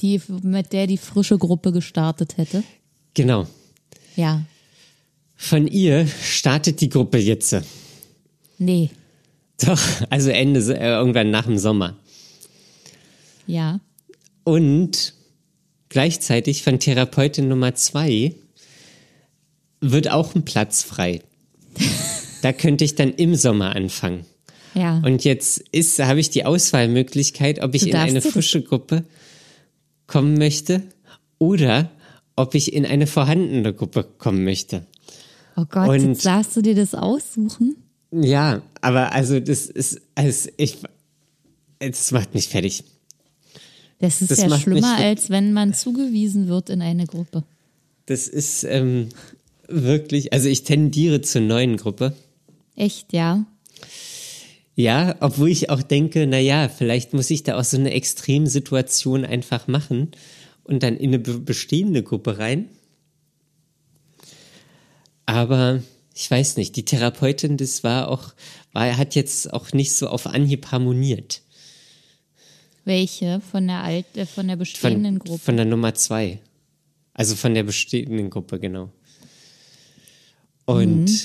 die, 0.00 0.20
mit 0.42 0.72
der 0.72 0.86
die 0.86 0.96
frische 0.98 1.38
Gruppe 1.38 1.72
gestartet 1.72 2.36
hätte. 2.36 2.62
Genau. 3.14 3.46
Ja. 4.16 4.44
Von 5.36 5.66
ihr 5.66 6.06
startet 6.06 6.80
die 6.80 6.88
Gruppe 6.88 7.18
jetzt. 7.18 7.56
Nee. 8.58 8.90
Doch, 9.66 9.80
also 10.10 10.30
Ende, 10.30 10.60
äh, 10.78 10.90
irgendwann 10.90 11.30
nach 11.30 11.46
dem 11.46 11.58
Sommer. 11.58 11.96
Ja. 13.46 13.80
Und 14.44 15.14
gleichzeitig 15.88 16.62
von 16.62 16.78
Therapeutin 16.78 17.48
Nummer 17.48 17.74
zwei 17.74 18.34
wird 19.80 20.10
auch 20.10 20.34
ein 20.34 20.44
Platz 20.44 20.82
frei. 20.82 21.22
Da 22.42 22.54
könnte 22.54 22.84
ich 22.84 22.94
dann 22.94 23.12
im 23.12 23.34
Sommer 23.34 23.76
anfangen. 23.76 24.24
Ja. 24.74 25.02
Und 25.04 25.24
jetzt 25.24 25.58
ist, 25.72 25.98
habe 25.98 26.20
ich 26.20 26.30
die 26.30 26.46
Auswahlmöglichkeit, 26.46 27.62
ob 27.62 27.74
ich 27.74 27.86
in 27.86 27.94
eine 27.94 28.22
frische 28.22 28.62
Gruppe 28.62 29.04
kommen 30.06 30.38
möchte 30.38 30.82
oder 31.38 31.90
ob 32.36 32.54
ich 32.54 32.72
in 32.72 32.86
eine 32.86 33.06
vorhandene 33.06 33.74
Gruppe 33.74 34.04
kommen 34.04 34.42
möchte. 34.44 34.86
oh 35.56 35.66
Gott, 35.68 35.90
und- 35.90 36.08
jetzt 36.08 36.24
darfst 36.24 36.56
du 36.56 36.62
dir 36.62 36.74
das 36.74 36.94
aussuchen? 36.94 37.76
Ja, 38.12 38.62
aber 38.80 39.12
also 39.12 39.38
das 39.40 39.66
ist, 39.66 40.00
also 40.14 40.48
ich, 40.56 40.78
das 41.78 42.10
macht 42.10 42.34
mich 42.34 42.48
fertig. 42.48 42.84
Das 43.98 44.22
ist 44.22 44.30
Das 44.30 44.38
ja 44.40 44.58
schlimmer, 44.58 44.96
als 44.96 45.30
wenn 45.30 45.52
man 45.52 45.74
zugewiesen 45.74 46.48
wird 46.48 46.70
in 46.70 46.82
eine 46.82 47.06
Gruppe. 47.06 47.44
Das 48.06 48.26
ist 48.26 48.64
ähm, 48.64 49.10
wirklich, 49.68 50.32
also 50.32 50.48
ich 50.48 50.64
tendiere 50.64 51.20
zur 51.20 51.42
neuen 51.42 51.76
Gruppe. 51.76 52.16
Echt, 52.76 53.12
ja. 53.12 53.44
Ja, 54.74 55.14
obwohl 55.20 55.50
ich 55.50 55.68
auch 55.68 55.82
denke, 55.82 56.26
na 56.26 56.38
ja, 56.38 56.68
vielleicht 56.70 57.12
muss 57.12 57.28
ich 57.30 57.42
da 57.42 57.58
auch 57.58 57.64
so 57.64 57.76
eine 57.76 57.92
Extremsituation 57.92 59.24
einfach 59.26 59.68
machen 59.68 60.12
und 60.64 60.82
dann 60.82 60.96
in 60.96 61.10
eine 61.10 61.18
be- 61.18 61.38
bestehende 61.38 62.02
Gruppe 62.02 62.38
rein. 62.38 62.70
Aber 65.26 65.82
ich 66.20 66.30
weiß 66.30 66.58
nicht, 66.58 66.76
die 66.76 66.84
Therapeutin, 66.84 67.56
das 67.56 67.82
war 67.82 68.08
auch, 68.08 68.34
war, 68.72 68.94
hat 68.98 69.14
jetzt 69.14 69.50
auch 69.54 69.72
nicht 69.72 69.92
so 69.94 70.08
auf 70.08 70.26
Anhieb 70.26 70.66
harmoniert. 70.70 71.40
Welche 72.84 73.40
von 73.40 73.66
der 73.66 73.82
alt, 73.82 74.04
äh, 74.16 74.26
von 74.26 74.46
der 74.46 74.56
bestehenden 74.56 75.16
Von, 75.18 75.26
Gruppe? 75.26 75.38
von 75.42 75.56
der 75.56 75.64
Nummer 75.64 75.94
zwei. 75.94 76.40
Also 77.14 77.36
von 77.36 77.54
der 77.54 77.62
bestehenden 77.62 78.28
Gruppe, 78.28 78.58
genau. 78.60 78.90
Und 80.66 81.04
Mhm. 81.06 81.18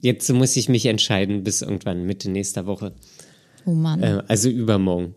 jetzt 0.00 0.28
muss 0.32 0.56
ich 0.56 0.68
mich 0.68 0.86
entscheiden 0.86 1.44
bis 1.44 1.62
irgendwann 1.62 2.04
Mitte 2.04 2.28
nächster 2.30 2.66
Woche. 2.66 2.94
oh 3.64 3.70
Mann. 3.74 4.02
Äh, 4.02 4.22
also 4.26 4.48
übermorgen. 4.48 5.14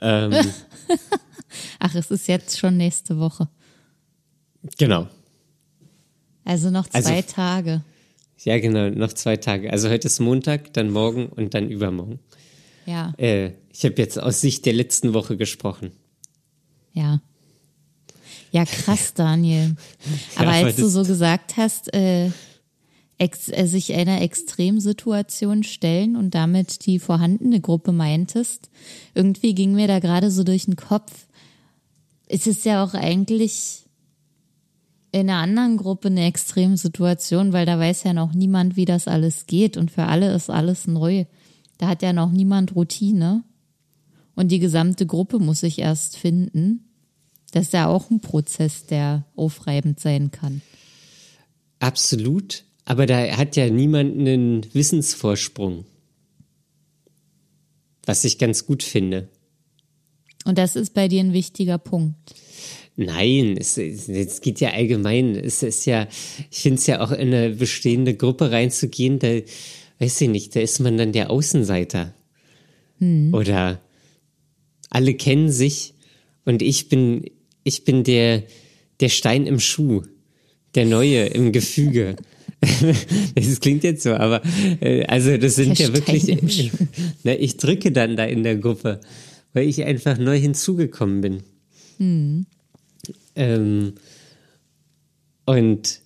Ähm, 0.00 0.32
Ach, 1.80 1.94
es 1.96 2.10
ist 2.12 2.28
jetzt 2.28 2.58
schon 2.58 2.76
nächste 2.76 3.18
Woche. 3.18 3.48
genau. 4.76 5.08
Also 6.44 6.70
noch 6.70 6.86
Also- 6.92 7.08
zwei 7.08 7.22
Tage. 7.22 7.82
Ja, 8.44 8.58
genau, 8.58 8.88
noch 8.90 9.12
zwei 9.12 9.36
Tage. 9.36 9.72
Also 9.72 9.88
heute 9.90 10.06
ist 10.06 10.20
Montag, 10.20 10.72
dann 10.74 10.90
morgen 10.90 11.26
und 11.26 11.54
dann 11.54 11.68
übermorgen. 11.70 12.20
Ja, 12.86 13.12
Äh, 13.18 13.52
ich 13.72 13.84
habe 13.84 13.94
jetzt 13.98 14.18
aus 14.20 14.40
Sicht 14.40 14.64
der 14.66 14.72
letzten 14.72 15.12
Woche 15.14 15.36
gesprochen. 15.36 15.92
ja. 16.92 17.20
Ja, 18.50 18.64
krass, 18.64 19.12
Daniel. 19.14 19.76
Aber 20.36 20.48
aber 20.48 20.66
als 20.66 20.76
du 20.76 20.88
so 20.88 21.02
gesagt 21.04 21.58
hast, 21.58 21.92
äh, 21.92 22.30
ex, 23.18 23.50
äh, 23.50 23.66
sich 23.66 23.92
einer 23.92 24.22
Extremsituation 24.22 25.64
stellen 25.64 26.16
und 26.16 26.34
damit 26.34 26.86
die 26.86 26.98
vorhandene 26.98 27.60
Gruppe 27.60 27.92
meintest, 27.92 28.70
irgendwie 29.14 29.54
ging 29.54 29.74
mir 29.74 29.86
da 29.86 29.98
gerade 29.98 30.30
so 30.30 30.44
durch 30.44 30.64
den 30.64 30.76
Kopf. 30.76 31.26
Es 32.26 32.46
ist 32.46 32.64
ja 32.64 32.82
auch 32.82 32.94
eigentlich 32.94 33.84
in 35.10 35.30
einer 35.30 35.38
anderen 35.38 35.76
Gruppe 35.76 36.08
eine 36.08 36.26
Extremsituation, 36.26 37.52
weil 37.52 37.66
da 37.66 37.78
weiß 37.78 38.04
ja 38.04 38.12
noch 38.12 38.32
niemand, 38.32 38.76
wie 38.76 38.84
das 38.84 39.08
alles 39.08 39.46
geht 39.46 39.76
und 39.76 39.90
für 39.90 40.04
alle 40.04 40.34
ist 40.34 40.50
alles 40.50 40.86
neu. 40.86 41.24
Da 41.78 41.88
hat 41.88 42.02
ja 42.02 42.12
noch 42.12 42.30
niemand 42.30 42.74
Routine 42.74 43.44
und 44.34 44.48
die 44.52 44.58
gesamte 44.58 45.06
Gruppe 45.06 45.38
muss 45.38 45.60
sich 45.60 45.78
erst 45.78 46.16
finden. 46.16 46.84
Das 47.52 47.66
ist 47.66 47.72
ja 47.72 47.86
auch 47.86 48.10
ein 48.10 48.20
Prozess, 48.20 48.86
der 48.86 49.24
aufreibend 49.34 50.00
sein 50.00 50.30
kann. 50.30 50.60
Absolut. 51.78 52.64
Aber 52.84 53.06
da 53.06 53.36
hat 53.36 53.56
ja 53.56 53.68
niemand 53.70 54.18
einen 54.18 54.74
Wissensvorsprung. 54.74 55.84
Was 58.04 58.24
ich 58.24 58.38
ganz 58.38 58.64
gut 58.64 58.82
finde. 58.82 59.28
Und 60.44 60.56
das 60.56 60.76
ist 60.76 60.94
bei 60.94 61.08
dir 61.08 61.20
ein 61.20 61.32
wichtiger 61.32 61.78
Punkt. 61.78 62.34
Nein, 63.00 63.56
es, 63.56 63.78
es 63.78 64.40
geht 64.40 64.58
ja 64.58 64.70
allgemein. 64.70 65.36
Es 65.36 65.62
ist 65.62 65.86
ja, 65.86 66.08
ich 66.50 66.58
finde 66.58 66.78
es 66.80 66.86
ja 66.88 67.00
auch 67.00 67.12
in 67.12 67.32
eine 67.32 67.50
bestehende 67.50 68.14
Gruppe 68.14 68.50
reinzugehen, 68.50 69.20
da 69.20 69.28
weiß 70.00 70.20
ich 70.22 70.28
nicht, 70.28 70.56
da 70.56 70.60
ist 70.60 70.80
man 70.80 70.96
dann 70.98 71.12
der 71.12 71.30
Außenseiter. 71.30 72.12
Oder 73.32 73.80
alle 74.90 75.14
kennen 75.14 75.48
sich 75.48 75.94
und 76.44 76.60
ich 76.60 76.88
bin, 76.88 77.22
ich 77.62 77.84
bin 77.84 78.02
der, 78.02 78.42
der 78.98 79.10
Stein 79.10 79.46
im 79.46 79.60
Schuh, 79.60 80.02
der 80.74 80.84
Neue 80.84 81.26
im 81.26 81.52
Gefüge. 81.52 82.16
Das 83.36 83.60
klingt 83.60 83.84
jetzt 83.84 84.02
so, 84.02 84.14
aber 84.14 84.42
äh, 84.80 85.04
also 85.04 85.36
das 85.36 85.54
sind 85.54 85.78
Der 85.78 85.86
ja 85.86 85.94
wirklich. 85.94 86.24
Stein 86.24 86.48
Schuh. 86.50 86.70
Na, 87.22 87.32
ich 87.38 87.56
drücke 87.58 87.92
dann 87.92 88.16
da 88.16 88.24
in 88.24 88.42
der 88.42 88.56
Gruppe, 88.56 89.00
weil 89.52 89.68
ich 89.68 89.84
einfach 89.84 90.18
neu 90.18 90.36
hinzugekommen 90.36 91.20
bin. 91.20 91.42
Ähm, 93.38 93.94
und 95.46 96.00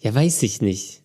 ja, 0.00 0.14
weiß 0.14 0.42
ich 0.44 0.62
nicht. 0.62 1.02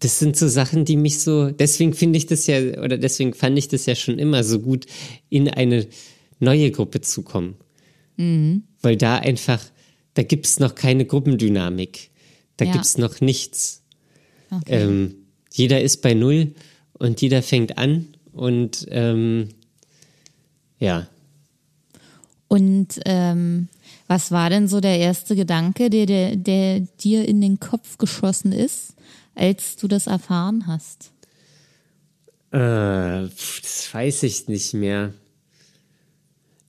Das 0.00 0.18
sind 0.18 0.36
so 0.36 0.46
Sachen, 0.46 0.84
die 0.84 0.96
mich 0.96 1.20
so, 1.20 1.50
deswegen 1.50 1.94
finde 1.94 2.18
ich 2.18 2.26
das 2.26 2.46
ja, 2.46 2.58
oder 2.82 2.98
deswegen 2.98 3.32
fand 3.32 3.58
ich 3.58 3.68
das 3.68 3.86
ja 3.86 3.94
schon 3.94 4.18
immer 4.18 4.44
so 4.44 4.60
gut, 4.60 4.84
in 5.30 5.48
eine 5.48 5.86
neue 6.38 6.70
Gruppe 6.70 7.00
zukommen. 7.00 7.56
Mhm. 8.18 8.64
Weil 8.82 8.96
da 8.96 9.16
einfach, 9.16 9.64
da 10.14 10.22
gibt 10.22 10.46
es 10.46 10.60
noch 10.60 10.74
keine 10.74 11.06
Gruppendynamik. 11.06 12.10
Da 12.58 12.66
Ja. 12.66 12.72
gibt 12.72 12.84
es 12.84 12.98
noch 12.98 13.20
nichts. 13.22 13.82
Okay. 14.50 14.82
Ähm, 14.82 15.14
jeder 15.52 15.80
ist 15.80 16.02
bei 16.02 16.12
Null 16.12 16.54
und 16.92 17.22
jeder 17.22 17.42
fängt 17.42 17.78
an 17.78 18.08
und 18.32 18.86
ähm, 18.90 19.48
ja. 20.78 21.08
Und 22.48 23.00
ähm, 23.06 23.68
was 24.08 24.30
war 24.30 24.50
denn 24.50 24.68
so 24.68 24.80
der 24.80 24.98
erste 24.98 25.34
Gedanke, 25.36 25.90
der, 25.90 26.06
der, 26.06 26.36
der 26.36 26.80
dir 26.80 27.26
in 27.26 27.40
den 27.40 27.58
Kopf 27.60 27.98
geschossen 27.98 28.52
ist, 28.52 28.94
als 29.34 29.76
du 29.76 29.88
das 29.88 30.06
erfahren 30.06 30.66
hast? 30.66 31.10
Äh, 32.52 33.28
das 33.28 33.88
weiß 33.92 34.22
ich 34.22 34.48
nicht 34.48 34.74
mehr. 34.74 35.12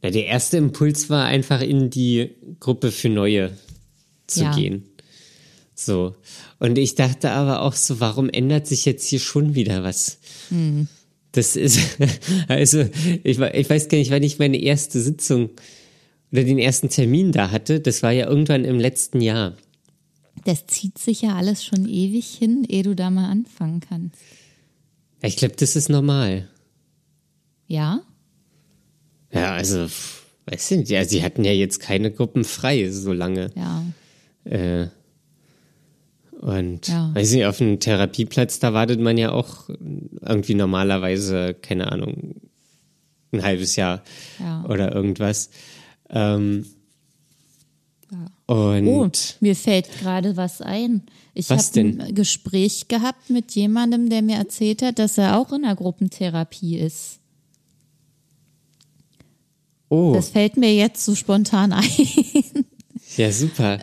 Na, 0.02 0.10
der 0.10 0.26
erste 0.28 0.58
Impuls 0.58 1.10
war 1.10 1.26
einfach 1.26 1.62
in 1.62 1.90
die 1.90 2.32
Gruppe 2.60 2.92
für 2.92 3.10
Neue 3.10 3.52
zu 4.28 4.42
Ja. 4.44 4.56
gehen. 4.56 4.84
So. 5.76 6.16
Und 6.60 6.78
ich 6.78 6.96
dachte 6.96 7.32
aber 7.32 7.62
auch 7.62 7.74
so, 7.74 8.00
warum 8.00 8.30
ändert 8.30 8.66
sich 8.68 8.86
jetzt 8.86 9.08
hier 9.08 9.20
schon 9.20 9.54
wieder 9.54 9.84
was? 9.84 10.18
Das 11.32 11.56
ist, 11.56 11.80
also, 12.48 12.82
ich, 13.24 13.40
ich 13.40 13.70
weiß 13.70 13.88
gar 13.90 13.98
nicht, 14.00 14.10
wann 14.10 14.24
ich 14.24 14.40
meine 14.40 14.60
erste 14.60 15.00
Sitzung 15.00 15.52
oder 16.32 16.44
den 16.44 16.60
ersten 16.60 16.90
Termin 16.90 17.32
da 17.32 17.52
hatte. 17.52 17.80
Das 17.80 18.04
war 18.04 18.12
ja 18.12 18.28
irgendwann 18.28 18.66
im 18.66 18.80
letzten 18.80 19.22
Jahr. 19.22 19.54
Das 20.46 20.68
zieht 20.68 20.98
sich 20.98 21.22
ja 21.24 21.36
alles 21.36 21.66
schon 21.66 21.88
ewig 21.88 22.28
hin, 22.28 22.66
ehe 22.70 22.84
du 22.84 22.96
da 22.96 23.10
mal 23.10 23.30
anfangen 23.30 23.80
kannst. 23.82 24.18
Ich 25.22 25.36
glaube, 25.38 25.56
das 25.58 25.76
ist 25.76 25.90
normal. 25.90 26.48
Ja? 27.68 28.02
Ja, 29.32 29.54
also, 29.54 29.88
weiß 30.46 30.72
ich 30.72 30.78
nicht. 30.78 30.90
Ja, 30.92 31.04
sie 31.06 31.24
hatten 31.24 31.44
ja 31.44 31.52
jetzt 31.52 31.80
keine 31.80 32.12
Gruppen 32.12 32.44
frei 32.44 32.90
so 32.92 33.12
lange. 33.14 33.50
Ja. 33.56 33.84
Äh, 34.46 34.88
und 36.40 36.88
Ja. 36.88 37.14
weiß 37.16 37.32
nicht, 37.34 37.46
auf 37.46 37.60
einem 37.60 37.80
Therapieplatz, 37.80 38.60
da 38.60 38.74
wartet 38.74 39.00
man 39.00 39.18
ja 39.18 39.32
auch 39.32 39.70
irgendwie 39.70 40.54
normalerweise, 40.54 41.56
keine 41.56 41.92
Ahnung, 41.92 42.36
ein 43.32 43.44
halbes 43.44 43.76
Jahr 43.76 44.04
Ja. 44.40 44.64
oder 44.66 44.94
irgendwas. 44.94 45.50
Ähm, 46.10 46.66
und 48.46 48.86
Oh, 48.88 49.10
mir 49.42 49.56
fällt 49.56 49.92
gerade 50.00 50.38
was 50.38 50.62
ein. 50.62 51.02
Ich 51.34 51.50
habe 51.52 51.62
ein 51.76 52.16
Gespräch 52.16 52.88
gehabt 52.88 53.30
mit 53.30 53.52
jemandem, 53.52 54.10
der 54.10 54.22
mir 54.22 54.38
erzählt 54.38 54.82
hat, 54.82 55.00
dass 55.00 55.18
er 55.18 55.38
auch 55.38 55.52
in 55.52 55.64
der 55.64 55.76
Gruppentherapie 55.76 56.78
ist. 56.78 57.20
oh, 59.90 60.14
Das 60.16 60.30
fällt 60.30 60.56
mir 60.58 60.74
jetzt 60.74 61.04
so 61.04 61.14
spontan 61.16 61.74
ein. 61.74 61.86
ja, 63.18 63.32
super. 63.32 63.80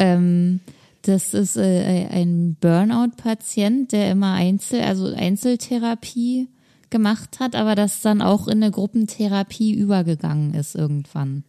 Ähm, 0.00 0.60
das 1.02 1.32
ist 1.32 1.56
äh, 1.56 2.06
ein 2.10 2.56
Burnout-Patient, 2.60 3.92
der 3.92 4.10
immer 4.10 4.34
Einzel, 4.34 4.80
also 4.82 5.06
Einzeltherapie 5.06 6.48
gemacht 6.90 7.38
hat, 7.38 7.54
aber 7.54 7.74
das 7.74 8.00
dann 8.00 8.20
auch 8.20 8.48
in 8.48 8.62
eine 8.62 8.72
Gruppentherapie 8.72 9.72
übergegangen 9.74 10.54
ist 10.54 10.74
irgendwann. 10.74 11.44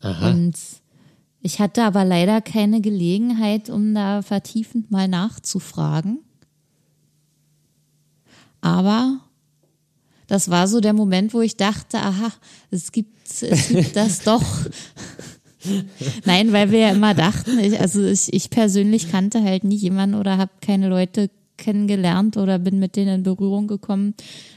Aha. 0.00 0.30
Und 0.30 0.56
ich 1.40 1.58
hatte 1.58 1.84
aber 1.84 2.04
leider 2.04 2.40
keine 2.40 2.80
Gelegenheit, 2.80 3.70
um 3.70 3.94
da 3.94 4.22
vertiefend 4.22 4.90
mal 4.90 5.08
nachzufragen. 5.08 6.20
Aber 8.60 9.20
das 10.26 10.50
war 10.50 10.68
so 10.68 10.80
der 10.80 10.92
Moment, 10.92 11.34
wo 11.34 11.40
ich 11.40 11.56
dachte, 11.56 11.98
aha, 11.98 12.30
es 12.70 12.92
gibt, 12.92 13.18
es 13.42 13.68
gibt 13.68 13.96
das 13.96 14.22
doch. 14.22 14.44
Nein, 16.24 16.52
weil 16.52 16.70
wir 16.70 16.78
ja 16.78 16.90
immer 16.90 17.14
dachten, 17.14 17.58
ich, 17.58 17.78
also 17.80 18.04
ich, 18.04 18.32
ich 18.32 18.48
persönlich 18.48 19.10
kannte 19.10 19.42
halt 19.42 19.64
nie 19.64 19.76
jemanden 19.76 20.14
oder 20.14 20.38
habe 20.38 20.52
keine 20.60 20.88
Leute 20.88 21.30
kennengelernt 21.56 22.36
oder 22.36 22.58
bin 22.58 22.78
mit 22.78 22.96
denen 22.96 23.16
in 23.16 23.22
Berührung 23.22 23.66
gekommen, 23.66 24.14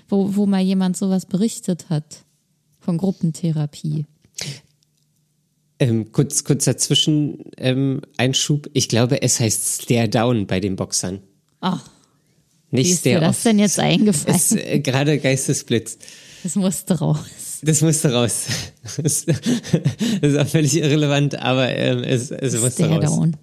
wo, 0.07 0.35
wo 0.35 0.45
mal 0.45 0.61
jemand 0.61 0.95
sowas 0.95 1.25
berichtet 1.25 1.89
hat 1.89 2.23
von 2.79 2.97
Gruppentherapie. 2.97 4.05
Ähm, 5.83 6.11
kurz, 6.13 6.43
kurzer 6.45 6.77
Zwischeneinschub. 6.77 7.53
Ähm, 7.57 8.01
Einschub. 8.17 8.69
ich 8.73 8.87
glaube, 8.87 9.21
es 9.21 9.39
heißt 9.39 9.83
Stare 9.83 10.07
Down 10.07 10.47
bei 10.47 10.59
den 10.61 10.77
Boxern. 10.77 11.19
Ach, 11.59 11.83
Nicht 12.71 12.87
wie 12.87 12.91
ist 12.93 13.05
dir 13.05 13.19
das 13.19 13.43
denn 13.43 13.59
jetzt 13.59 13.79
eingefallen? 13.79 14.35
Ist 14.35 14.53
äh, 14.55 14.79
gerade 14.79 15.19
Geistesblitz. 15.19 15.97
Das 16.43 16.55
musste 16.55 16.97
raus. 16.99 17.19
Das 17.63 17.81
musste 17.81 18.13
raus. 18.13 18.45
Das 19.01 19.23
ist 19.23 20.37
auch 20.37 20.47
völlig 20.47 20.75
irrelevant, 20.75 21.35
aber 21.35 21.69
ähm, 21.69 22.03
es, 22.03 22.31
es 22.31 22.53
musste 22.61 22.85
Stare 22.85 23.01
raus. 23.05 23.15
down. 23.15 23.37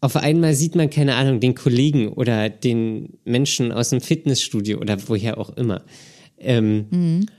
auf 0.01 0.15
einmal 0.15 0.53
sieht 0.53 0.75
man, 0.75 0.91
keine 0.91 1.15
Ahnung, 1.15 1.39
den 1.39 1.55
Kollegen 1.55 2.09
oder 2.09 2.47
den 2.47 3.17
Menschen 3.25 3.71
aus 3.71 3.89
dem 3.89 4.01
Fitnessstudio 4.01 4.77
oder 4.77 5.09
woher 5.09 5.39
auch 5.39 5.49
immer, 5.57 5.83
ähm, 6.37 6.85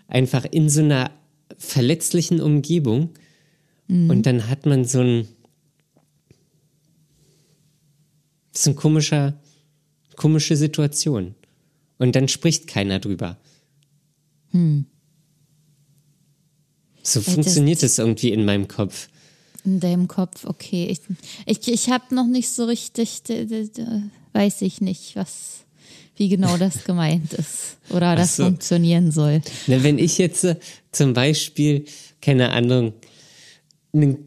einfach 0.08 0.44
in 0.50 0.68
so 0.68 0.80
einer 0.80 1.12
verletzlichen 1.58 2.40
Umgebung. 2.40 3.10
Und 4.10 4.26
dann 4.26 4.48
hat 4.48 4.66
man 4.66 4.84
so 4.84 5.00
ein, 5.00 5.28
so 8.50 8.70
ein 8.70 8.74
komischer, 8.74 9.40
komische 10.16 10.56
Situation. 10.56 11.36
Und 11.98 12.16
dann 12.16 12.26
spricht 12.26 12.66
keiner 12.66 12.98
drüber. 12.98 13.38
So 17.12 17.20
funktioniert 17.20 17.82
es 17.82 17.98
irgendwie 17.98 18.32
in 18.32 18.44
meinem 18.44 18.68
Kopf. 18.68 19.08
In 19.64 19.80
deinem 19.80 20.08
Kopf, 20.08 20.44
okay. 20.44 20.86
Ich, 20.90 21.00
ich, 21.46 21.68
ich 21.72 21.90
habe 21.90 22.14
noch 22.14 22.26
nicht 22.26 22.48
so 22.50 22.64
richtig, 22.64 23.22
weiß 24.32 24.62
ich 24.62 24.80
nicht, 24.80 25.16
was, 25.16 25.60
wie 26.16 26.28
genau 26.28 26.56
das 26.56 26.84
gemeint 26.90 27.32
ist 27.34 27.76
oder 27.90 28.14
das 28.16 28.36
so. 28.36 28.44
funktionieren 28.44 29.10
soll. 29.10 29.42
Na, 29.66 29.82
wenn 29.82 29.98
ich 29.98 30.18
jetzt 30.18 30.44
äh, 30.44 30.56
zum 30.92 31.12
Beispiel, 31.14 31.84
keine 32.20 32.50
Ahnung, 32.50 32.92
ne- 33.92 34.18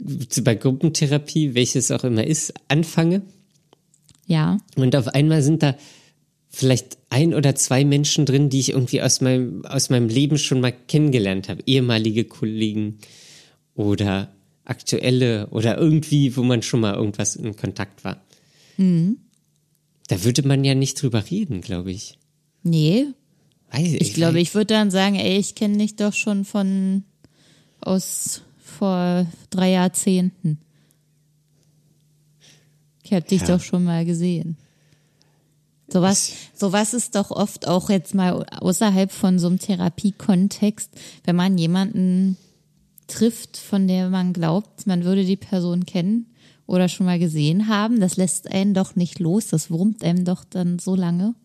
bei 0.44 0.56
Gruppentherapie, 0.56 1.54
welches 1.54 1.92
auch 1.92 2.04
immer 2.04 2.26
ist, 2.26 2.54
anfange 2.68 3.22
Ja, 4.28 4.58
und 4.76 4.96
auf 4.96 5.08
einmal 5.10 5.42
sind 5.42 5.64
da 5.64 5.76
vielleicht 6.54 6.98
ein 7.10 7.34
oder 7.34 7.56
zwei 7.56 7.86
Menschen 7.86 8.26
drin, 8.26 8.50
die 8.50 8.60
ich 8.60 8.70
irgendwie 8.72 9.02
aus 9.02 9.22
meinem, 9.22 9.66
aus 9.66 9.90
meinem 9.90 10.10
Leben 10.10 10.38
schon 10.38 10.60
mal 10.62 10.72
kennengelernt 10.74 11.48
habe. 11.50 11.64
Ehemalige 11.66 12.26
Kollegen 12.26 13.00
oder 13.74 14.32
aktuelle 14.66 15.48
oder 15.48 15.78
irgendwie, 15.78 16.36
wo 16.36 16.44
man 16.44 16.62
schon 16.62 16.82
mal 16.82 16.94
irgendwas 16.94 17.36
in 17.38 17.56
Kontakt 17.56 18.04
war. 18.04 18.22
Da 18.78 20.24
würde 20.24 20.46
man 20.48 20.64
ja 20.64 20.76
nicht 20.76 21.02
drüber 21.02 21.24
reden, 21.32 21.62
glaube 21.62 21.92
ich. 21.92 22.18
nee. 22.64 23.08
Weiß, 23.74 23.94
Ich 24.00 24.14
glaube, 24.16 24.42
ich 24.42 24.54
würde 24.54 24.74
dann 24.74 24.92
sagen, 24.92 25.16
ey, 25.16 25.38
ich 25.38 25.56
kenne 25.56 25.78
dich 25.78 25.96
doch 25.96 26.12
schon 26.14 26.44
von 26.44 27.04
aus 27.80 28.42
vor 28.62 29.26
drei 29.50 29.72
Jahrzehnten. 29.72 30.58
Ich 33.04 33.14
habe 33.14 33.26
dich 33.26 33.42
Ja. 33.42 33.48
doch 33.48 33.62
schon 33.62 33.86
mal 33.86 34.04
gesehen. 34.06 34.58
Sowas, 35.92 36.32
sowas 36.54 36.94
ist 36.94 37.16
doch 37.16 37.32
oft 37.32 37.68
auch 37.68 37.90
jetzt 37.90 38.16
mal 38.16 38.46
außerhalb 38.46 39.12
von 39.12 39.40
so 39.40 39.48
einem 39.48 39.60
Therapiekontext, 39.60 40.90
wenn 41.26 41.36
man 41.36 41.58
jemanden 41.58 42.38
trifft, 43.08 43.58
von 43.58 43.88
der 43.88 44.10
man 44.10 44.32
glaubt, 44.32 44.88
man 44.88 45.04
würde 45.04 45.26
die 45.26 45.36
Person 45.36 45.86
kennen 45.86 46.28
oder 46.66 46.88
schon 46.88 47.08
mal 47.08 47.20
gesehen 47.20 47.68
haben, 47.68 48.00
das 48.00 48.16
lässt 48.16 48.50
einen 48.50 48.74
doch 48.74 48.96
nicht 48.96 49.20
los, 49.20 49.48
das 49.48 49.70
wurmt 49.70 50.02
einem 50.04 50.24
doch 50.24 50.46
dann 50.46 50.80
so 50.80 50.96
lange, 50.96 51.36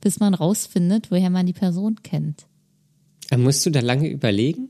bis 0.00 0.20
man 0.20 0.34
rausfindet, 0.34 1.10
woher 1.10 1.30
man 1.30 1.46
die 1.46 1.52
Person 1.52 1.96
kennt. 2.04 2.46
Äh, 3.30 3.36
Musst 3.36 3.66
du 3.66 3.70
da 3.70 3.80
lange 3.80 4.08
überlegen? 4.08 4.68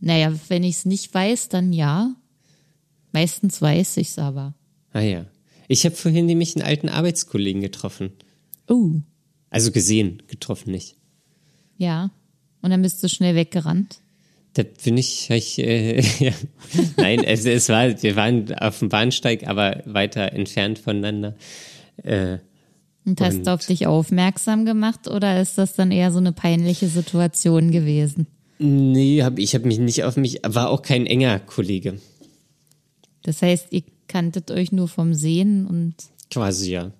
Naja, 0.00 0.32
wenn 0.48 0.64
ich 0.64 0.76
es 0.76 0.84
nicht 0.86 1.12
weiß, 1.12 1.50
dann 1.50 1.74
ja. 1.74 2.14
Meistens 3.12 3.60
weiß 3.60 3.98
ich 3.98 4.08
es 4.08 4.18
aber. 4.18 4.54
Ah 4.92 5.00
ja. 5.00 5.26
Ich 5.68 5.84
habe 5.84 5.94
vorhin 5.96 6.26
nämlich 6.26 6.54
einen 6.56 6.64
alten 6.64 6.88
Arbeitskollegen 6.88 7.60
getroffen. 7.62 8.10
Oh, 8.68 8.92
Also 9.50 9.70
gesehen, 9.72 10.22
getroffen 10.28 10.70
nicht. 10.72 10.96
ja. 11.78 12.10
Und 12.62 12.70
dann 12.70 12.82
bist 12.82 13.00
du 13.04 13.08
schnell 13.08 13.36
weggerannt. 13.36 14.00
Da 14.54 14.64
bin 14.84 14.96
ich, 14.98 15.30
ich 15.30 15.58
äh, 15.60 16.00
ja. 16.18 16.32
nein, 16.96 17.22
es, 17.22 17.44
es 17.44 17.68
war, 17.68 18.02
wir 18.02 18.16
waren 18.16 18.52
auf 18.54 18.80
dem 18.80 18.88
Bahnsteig, 18.88 19.46
aber 19.46 19.82
weiter 19.84 20.32
entfernt 20.32 20.78
voneinander. 20.80 21.36
Äh, 22.02 22.38
Und 23.04 23.20
hast 23.20 23.36
Und- 23.36 23.48
auf 23.48 23.64
dich 23.66 23.86
aufmerksam 23.86 24.64
gemacht 24.64 25.06
oder 25.06 25.40
ist 25.40 25.58
das 25.58 25.74
dann 25.74 25.92
eher 25.92 26.10
so 26.10 26.18
eine 26.18 26.32
peinliche 26.32 26.88
Situation 26.88 27.70
gewesen? 27.70 28.26
nee, 28.58 29.22
hab, 29.22 29.38
ich 29.38 29.54
habe 29.54 29.66
mich 29.68 29.78
nicht 29.78 30.02
auf 30.04 30.16
mich, 30.16 30.40
war 30.42 30.70
auch 30.70 30.80
kein 30.82 31.06
enger 31.06 31.38
Kollege. 31.40 32.00
Das 33.22 33.42
heißt, 33.42 33.66
ihr 33.70 33.82
kanntet 34.08 34.50
euch 34.50 34.72
nur 34.72 34.88
vom 34.88 35.14
Sehen 35.14 35.66
und, 35.66 35.94
Quasi 36.30 36.72
ja. 36.72 36.92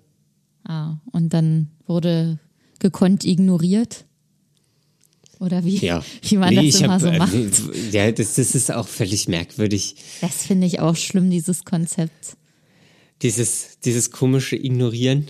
ah, 0.65 0.97
und 1.11 1.33
dann 1.33 1.67
wurde 1.85 2.39
gekonnt 2.79 3.23
ignoriert? 3.25 4.05
Oder 5.39 5.63
wie, 5.63 5.77
Ja. 5.77 6.03
wie 6.23 6.37
man 6.37 6.53
Nee, 6.53 6.71
das 6.71 6.81
immer 6.81 6.93
hab, 6.93 7.01
so 7.01 7.07
äh, 7.07 7.17
macht? 7.19 7.33
Ja, 7.91 8.11
das, 8.11 8.35
das 8.35 8.55
ist 8.55 8.71
auch 8.71 8.87
völlig 8.87 9.27
merkwürdig. 9.27 9.95
Das 10.21 10.45
finde 10.45 10.65
ich 10.67 10.79
auch 10.79 10.95
schlimm, 10.95 11.29
dieses 11.29 11.63
Konzept. 11.63 12.37
Dieses, 13.21 13.79
dieses 13.83 14.11
komische 14.11 14.55
Ignorieren. 14.55 15.27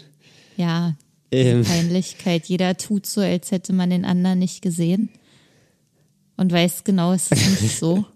Ja, 0.58 0.96
Ähm, 1.32 1.63
Peinlichkeit. 1.63 2.46
Jeder 2.48 2.78
tut 2.78 3.06
so, 3.06 3.22
als 3.22 3.52
hätte 3.52 3.74
man 3.74 3.90
den 3.90 4.06
anderen 4.06 4.40
nicht 4.40 4.62
gesehen. 4.62 5.10
Und 6.39 6.52
weiß 6.52 6.84
genau, 6.84 7.13
es 7.13 7.32
ist 7.32 7.62
nicht 7.62 7.78
so. 7.80 8.06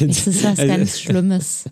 Es 0.00 0.26
ist 0.26 0.44
was 0.44 0.58
Also- 0.60 0.66
ganz 0.66 1.00
Schlimmes. 1.00 1.64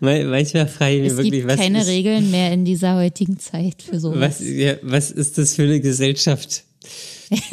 man- 0.00 0.26
manchmal 0.30 0.66
frage 0.66 0.96
ich 0.96 1.02
mich 1.02 1.10
Es 1.12 1.16
wirklich, 1.18 1.32
gibt 1.42 1.48
was 1.48 1.56
keine 1.60 1.82
ist, 1.82 1.88
Regeln 1.88 2.30
mehr 2.30 2.52
in 2.52 2.64
dieser 2.64 2.96
heutigen 2.96 3.38
Zeit 3.38 3.82
für 3.82 4.00
sowas. 4.00 4.18
was, 4.20 4.40
ja, 4.40 4.76
was 4.82 5.10
ist 5.10 5.36
das 5.36 5.54
für 5.54 5.64
eine 5.64 5.80
Gesellschaft? 5.80 6.64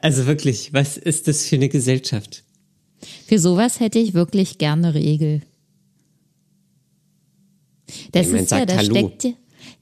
Also 0.00 0.24
wirklich, 0.26 0.72
was 0.72 0.96
ist 0.96 1.28
das 1.28 1.44
für 1.44 1.56
eine 1.56 1.68
Gesellschaft? 1.68 2.44
Für 3.26 3.38
sowas 3.38 3.78
hätte 3.78 3.98
ich 3.98 4.14
wirklich 4.14 4.56
gerne 4.56 4.94
Regel. 4.94 5.42
Das 8.12 8.30
Ja, 8.30 8.36
ist 8.38 8.50
ja, 8.50 8.64
da 8.66 8.76
Hallo. 8.76 8.90
steckt, 8.94 9.24
ja- 9.24 9.32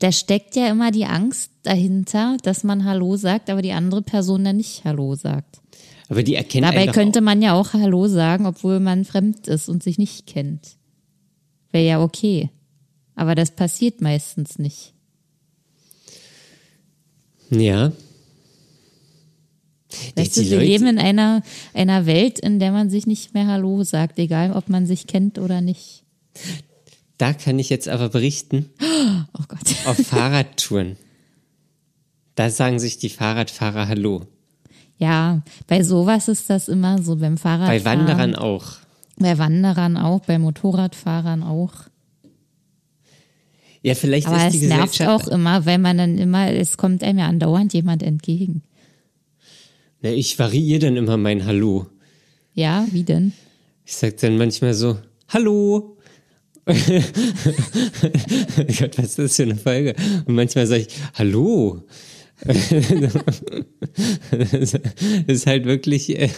da 0.01 0.11
steckt 0.13 0.57
ja 0.57 0.69
immer 0.69 0.91
die 0.91 1.05
Angst 1.05 1.51
dahinter, 1.63 2.37
dass 2.43 2.65
man 2.65 2.85
Hallo 2.85 3.17
sagt, 3.17 3.49
aber 3.51 3.63
die 3.63 3.71
andere 3.73 4.03
Person 4.03 4.45
dann 4.45 4.57
nicht 4.57 4.85
Hallo 4.85 5.15
sagt. 5.15 5.61
Aber 6.09 6.23
die 6.23 6.35
erkennen 6.35 6.65
Dabei 6.71 6.87
könnte 6.89 7.21
man 7.21 7.41
ja 7.43 7.55
auch 7.55 7.73
Hallo 7.73 8.07
sagen, 8.09 8.47
obwohl 8.47 8.79
man 8.81 9.05
fremd 9.05 9.49
ist 9.49 9.69
und 9.69 9.83
sich 9.83 9.99
nicht 9.99 10.27
kennt. 10.27 10.77
Wäre 11.73 11.87
ja 11.87 12.03
okay. 12.03 12.51
Aber 13.15 13.35
das 13.35 13.51
passiert 13.53 14.01
meistens 14.01 14.59
nicht. 14.59 14.93
Ja. 17.51 17.93
Weißt 20.17 20.37
du, 20.37 20.43
wir 20.43 20.51
Leute- 20.57 20.65
leben 20.67 20.87
in 20.89 20.99
einer, 20.99 21.43
einer 21.73 22.07
Welt, 22.07 22.39
in 22.41 22.59
der 22.59 22.73
man 22.73 22.91
sich 22.91 23.07
nicht 23.07 23.33
mehr 23.35 23.47
Hallo 23.47 23.85
sagt, 23.85 24.19
egal 24.19 24.53
ob 24.53 24.69
man 24.69 24.87
sich 24.87 25.07
kennt 25.07 25.39
oder 25.39 25.61
nicht. 25.61 26.03
Da 27.17 27.33
kann 27.33 27.59
ich 27.61 27.71
jetzt 27.71 27.89
aber 27.89 28.09
berichten, 28.09 28.71
Oh 29.39 29.45
Gott. 29.47 29.61
auf 29.87 29.97
Fahrradtouren. 29.97 30.97
Da 32.35 32.51
sagen 32.51 32.81
sich 32.81 32.99
die 32.99 33.09
Fahrradfahrer 33.11 33.87
Hallo. 33.87 34.27
Ja, 34.99 35.43
bei 35.67 35.83
sowas 35.83 36.29
ist 36.29 36.49
das 36.51 36.69
immer 36.69 37.03
so, 37.03 37.17
beim 37.17 37.37
Fahrradfahren. 37.37 37.83
Bei 37.83 37.85
Wanderern 37.85 38.35
auch. 38.37 38.77
Bei 39.17 39.39
Wanderern 39.39 39.97
auch, 39.97 40.21
bei 40.21 40.39
Motorradfahrern 40.39 41.43
auch. 41.43 41.73
Ja, 43.83 43.95
vielleicht 43.95 44.27
Aber 44.29 44.37
ist 44.49 44.55
es 44.55 44.61
die 44.61 44.67
nervt 44.67 44.93
Gesellschaft. 44.93 45.27
auch 45.27 45.33
immer, 45.33 45.67
weil 45.67 45.79
man 45.79 45.99
dann 45.99 46.17
immer, 46.17 46.51
es 46.51 46.77
kommt 46.79 47.03
einem 47.03 47.19
ja 47.19 47.27
andauernd 47.27 47.75
jemand 47.75 48.03
entgegen. 48.03 48.63
Na, 50.01 50.11
ich 50.11 50.39
variiere 50.39 50.81
dann 50.81 50.97
immer 50.97 51.17
mein 51.17 51.45
Hallo. 51.45 51.87
Ja, 52.55 52.87
wie 52.93 53.03
denn? 53.03 53.33
Ich 53.85 53.95
sag 53.97 54.17
dann 54.19 54.39
manchmal 54.39 54.73
so, 54.75 54.97
Hallo. 55.29 55.97
Gott, 56.67 56.77
was 58.97 59.05
ist 59.07 59.19
das 59.19 59.37
für 59.37 59.43
eine 59.43 59.57
Folge? 59.57 59.95
Und 60.25 60.35
manchmal 60.35 60.67
sage 60.67 60.83
ich, 60.83 60.89
Hallo. 61.15 61.83
Das 62.45 62.73
ist 65.27 65.47
halt 65.47 65.65
wirklich. 65.65 66.19
Äh, 66.19 66.29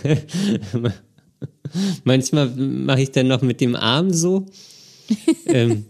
manchmal 2.05 2.49
mache 2.51 3.03
ich 3.03 3.11
dann 3.11 3.29
noch 3.29 3.43
mit 3.43 3.61
dem 3.61 3.77
Arm 3.77 4.13
so. 4.13 4.47
ähm, 5.47 5.87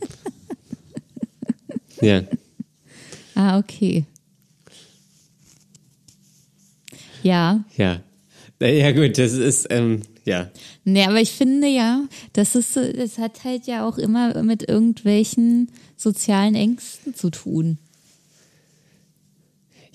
ja. 2.00 2.22
Ah, 3.34 3.58
okay. 3.58 4.04
Ja, 7.22 7.64
Ja. 7.76 8.00
Ja, 8.60 8.92
gut, 8.92 9.18
das 9.18 9.34
ist, 9.34 9.66
ähm, 9.68 10.00
ja. 10.24 10.50
Nee, 10.84 11.04
aber 11.04 11.20
ich 11.20 11.32
finde 11.32 11.66
ja, 11.66 12.06
das 12.32 12.54
ist, 12.54 12.76
das 12.76 13.18
hat 13.18 13.44
halt 13.44 13.66
ja 13.66 13.86
auch 13.86 13.98
immer 13.98 14.42
mit 14.42 14.66
irgendwelchen 14.66 15.70
sozialen 15.96 16.54
Ängsten 16.54 17.14
zu 17.14 17.30
tun. 17.30 17.78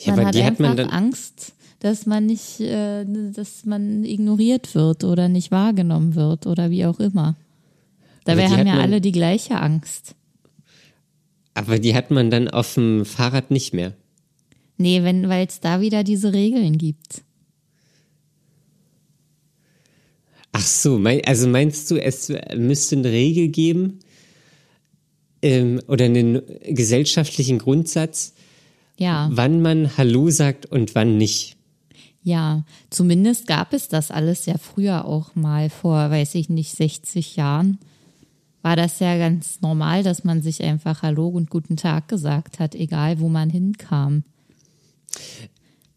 Ja, 0.05 0.11
man 0.11 0.19
aber 0.19 0.27
hat 0.27 0.35
die 0.35 0.43
hat 0.43 0.47
einfach 0.51 0.67
man 0.67 0.77
dann. 0.77 0.89
Angst, 0.89 1.53
dass 1.79 2.05
man 2.05 2.25
nicht, 2.25 2.59
äh, 2.59 3.05
dass 3.05 3.65
man 3.65 4.03
ignoriert 4.03 4.75
wird 4.75 5.03
oder 5.03 5.29
nicht 5.29 5.51
wahrgenommen 5.51 6.15
wird 6.15 6.47
oder 6.47 6.69
wie 6.69 6.85
auch 6.85 6.99
immer. 6.99 7.35
Dabei 8.23 8.49
haben 8.49 8.67
ja 8.67 8.79
alle 8.79 9.01
die 9.01 9.11
gleiche 9.11 9.59
Angst. 9.59 10.15
Aber 11.53 11.79
die 11.79 11.95
hat 11.95 12.11
man 12.11 12.29
dann 12.29 12.47
auf 12.47 12.75
dem 12.75 13.05
Fahrrad 13.05 13.51
nicht 13.51 13.73
mehr. 13.73 13.93
Nee, 14.77 15.03
wenn, 15.03 15.27
weil 15.27 15.47
es 15.47 15.59
da 15.59 15.81
wieder 15.81 16.03
diese 16.03 16.33
Regeln 16.33 16.77
gibt. 16.77 17.23
Ach 20.53 20.65
so, 20.65 20.97
mein, 20.97 21.23
also 21.25 21.47
meinst 21.47 21.89
du, 21.89 22.01
es 22.01 22.31
müsste 22.55 22.97
eine 22.97 23.11
Regel 23.11 23.49
geben 23.49 23.99
ähm, 25.41 25.81
oder 25.87 26.05
einen 26.05 26.41
gesellschaftlichen 26.67 27.57
Grundsatz, 27.57 28.33
Ja. 29.01 29.29
wann 29.31 29.63
man 29.63 29.97
Hallo 29.97 30.29
sagt 30.29 30.67
und 30.67 30.93
wann 30.93 31.17
nicht? 31.17 31.57
Ja, 32.21 32.63
zumindest 32.91 33.47
gab 33.47 33.73
es 33.73 33.87
das 33.87 34.11
alles 34.11 34.45
ja 34.45 34.59
früher 34.59 35.05
auch 35.05 35.33
mal 35.33 35.71
vor, 35.71 36.11
weiß 36.11 36.35
ich 36.35 36.49
nicht, 36.49 36.75
60 36.75 37.35
Jahren. 37.35 37.79
War 38.61 38.75
das 38.75 38.99
ja 38.99 39.17
ganz 39.17 39.59
normal, 39.61 40.03
dass 40.03 40.23
man 40.23 40.43
sich 40.43 40.61
einfach 40.61 41.01
Hallo 41.01 41.29
und 41.29 41.49
guten 41.49 41.77
Tag 41.77 42.09
gesagt 42.09 42.59
hat, 42.59 42.75
egal 42.75 43.19
wo 43.19 43.27
man 43.27 43.49
hinkam. 43.49 44.23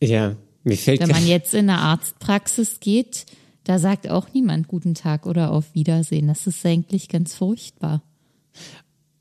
Ja, 0.01 0.37
mir 0.63 0.79
fällt 0.79 1.01
Wenn 1.01 1.11
man 1.11 1.27
jetzt 1.27 1.53
in 1.53 1.69
eine 1.69 1.81
Arztpraxis 1.81 2.81
geht, 2.81 3.27
da 3.65 3.79
sagt 3.79 4.09
auch 4.09 4.33
niemand 4.33 4.67
guten 4.67 4.95
Tag 4.95 5.27
oder 5.27 5.53
auf 5.53 5.75
Wiedersehen. 5.75 6.27
Das 6.27 6.47
ist 6.47 6.65
eigentlich 6.65 7.11
ganz 7.11 7.35
furchtbar. 7.35 8.01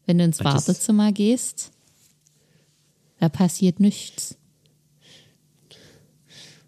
Wenn 0.05 0.19
du 0.19 0.23
ins 0.23 0.41
Wartezimmer 0.41 1.11
gehst, 1.11 1.72
da 3.23 3.29
passiert 3.29 3.79
nichts. 3.79 4.35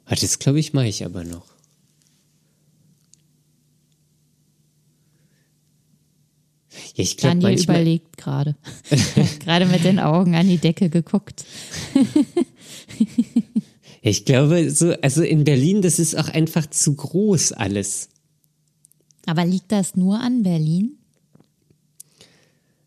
Ah, 0.06 0.16
das 0.16 0.40
glaube 0.40 0.58
ich, 0.58 0.72
mache 0.72 0.88
ich 0.88 1.04
aber 1.04 1.26
noch. 1.26 1.46
Ja, 6.96 7.04
ich 7.04 7.18
glaube 7.18 7.36
Daniel 7.36 7.58
manchmal. 7.58 7.76
überlegt 7.76 8.16
gerade. 8.16 8.56
gerade 9.44 9.66
mit 9.66 9.84
den 9.84 10.00
Augen 10.00 10.36
an 10.36 10.48
die 10.48 10.58
Decke 10.58 10.90
geguckt. 10.90 11.44
Ja, 14.02 14.12
ich 14.12 14.24
glaube, 14.24 14.70
so, 14.70 14.92
also 15.02 15.24
in 15.24 15.46
Berlin, 15.46 15.82
das 15.82 15.98
ist 15.98 16.16
auch 16.16 16.28
einfach 16.28 16.70
zu 16.70 16.94
groß 16.94 17.54
alles. 17.54 18.10
Aber 19.26 19.44
liegt 19.46 19.72
das 19.72 19.96
nur 19.96 20.20
an 20.20 20.44
Berlin? 20.44 21.00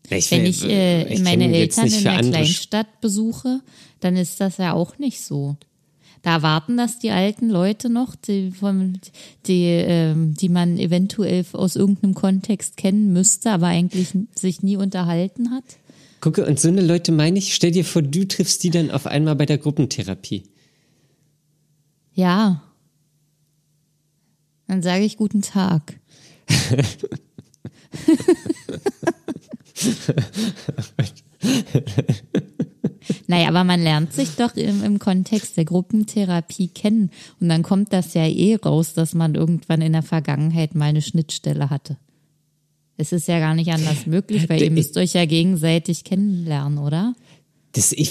Ich, 0.09 0.31
Wenn 0.31 0.45
ich, 0.45 0.63
äh, 0.63 1.13
ich 1.13 1.21
meine 1.21 1.53
Eltern 1.53 1.87
in 1.87 2.03
der 2.03 2.19
Kleinstadt 2.19 3.01
besuche, 3.01 3.61
dann 3.99 4.15
ist 4.15 4.39
das 4.39 4.57
ja 4.57 4.73
auch 4.73 4.97
nicht 4.97 5.21
so. 5.21 5.57
Da 6.21 6.33
erwarten 6.33 6.75
das 6.75 6.99
die 6.99 7.11
alten 7.11 7.49
Leute 7.49 7.89
noch, 7.89 8.15
die, 8.15 8.51
von, 8.51 8.99
die, 9.45 9.65
ähm, 9.65 10.33
die 10.33 10.49
man 10.49 10.77
eventuell 10.77 11.45
aus 11.53 11.75
irgendeinem 11.75 12.13
Kontext 12.13 12.75
kennen 12.75 13.13
müsste, 13.13 13.51
aber 13.51 13.67
eigentlich 13.67 14.09
sich 14.35 14.61
nie 14.61 14.75
unterhalten 14.75 15.51
hat. 15.51 15.63
Gucke, 16.19 16.45
und 16.45 16.59
so 16.59 16.67
eine 16.67 16.81
Leute 16.81 17.13
meine 17.13 17.39
ich, 17.39 17.55
stell 17.55 17.71
dir 17.71 17.85
vor, 17.85 18.01
du 18.01 18.27
triffst 18.27 18.63
die 18.63 18.69
dann 18.69 18.91
auf 18.91 19.07
einmal 19.07 19.37
bei 19.37 19.45
der 19.45 19.57
Gruppentherapie. 19.57 20.43
Ja. 22.13 22.61
Dann 24.67 24.81
sage 24.81 25.05
ich 25.05 25.15
guten 25.15 25.41
Tag. 25.41 25.97
naja, 33.27 33.47
aber 33.47 33.63
man 33.63 33.81
lernt 33.81 34.13
sich 34.13 34.31
doch 34.31 34.55
im, 34.55 34.83
im 34.83 34.99
Kontext 34.99 35.57
der 35.57 35.65
Gruppentherapie 35.65 36.67
kennen. 36.69 37.11
Und 37.39 37.49
dann 37.49 37.63
kommt 37.63 37.93
das 37.93 38.13
ja 38.13 38.25
eh 38.25 38.55
raus, 38.55 38.93
dass 38.93 39.13
man 39.13 39.35
irgendwann 39.35 39.81
in 39.81 39.93
der 39.93 40.03
Vergangenheit 40.03 40.75
mal 40.75 40.85
eine 40.85 41.01
Schnittstelle 41.01 41.69
hatte. 41.69 41.97
Es 42.97 43.11
ist 43.13 43.27
ja 43.27 43.39
gar 43.39 43.55
nicht 43.55 43.71
anders 43.71 44.05
möglich, 44.05 44.49
weil 44.49 44.61
ihr 44.61 44.71
müsst 44.71 44.97
euch 44.97 45.13
ja 45.13 45.25
gegenseitig 45.25 46.03
kennenlernen, 46.03 46.79
oder? 46.79 47.15
Das, 47.71 47.93
ich 47.93 48.09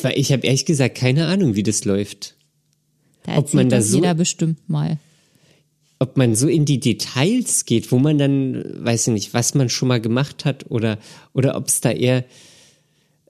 ob 5.99 6.17
man 6.17 6.35
so, 6.35 6.49
in 6.49 6.65
die 6.65 6.81
Details 6.81 7.65
geht, 7.65 7.91
wo 7.91 7.99
man 7.99 8.19
dann, 8.19 8.85
weiß 8.85 9.09
ich 9.09 9.13
nicht, 9.13 9.35
was 9.35 9.55
man 9.55 9.69
schon 9.69 9.89
mal 9.89 10.01
gemacht 10.01 10.45
hat 10.45 10.71
oder, 10.71 10.99
oder 11.33 11.57
ob 11.57 11.69
es 11.69 11.81
da 11.81 11.91
eher 11.91 12.25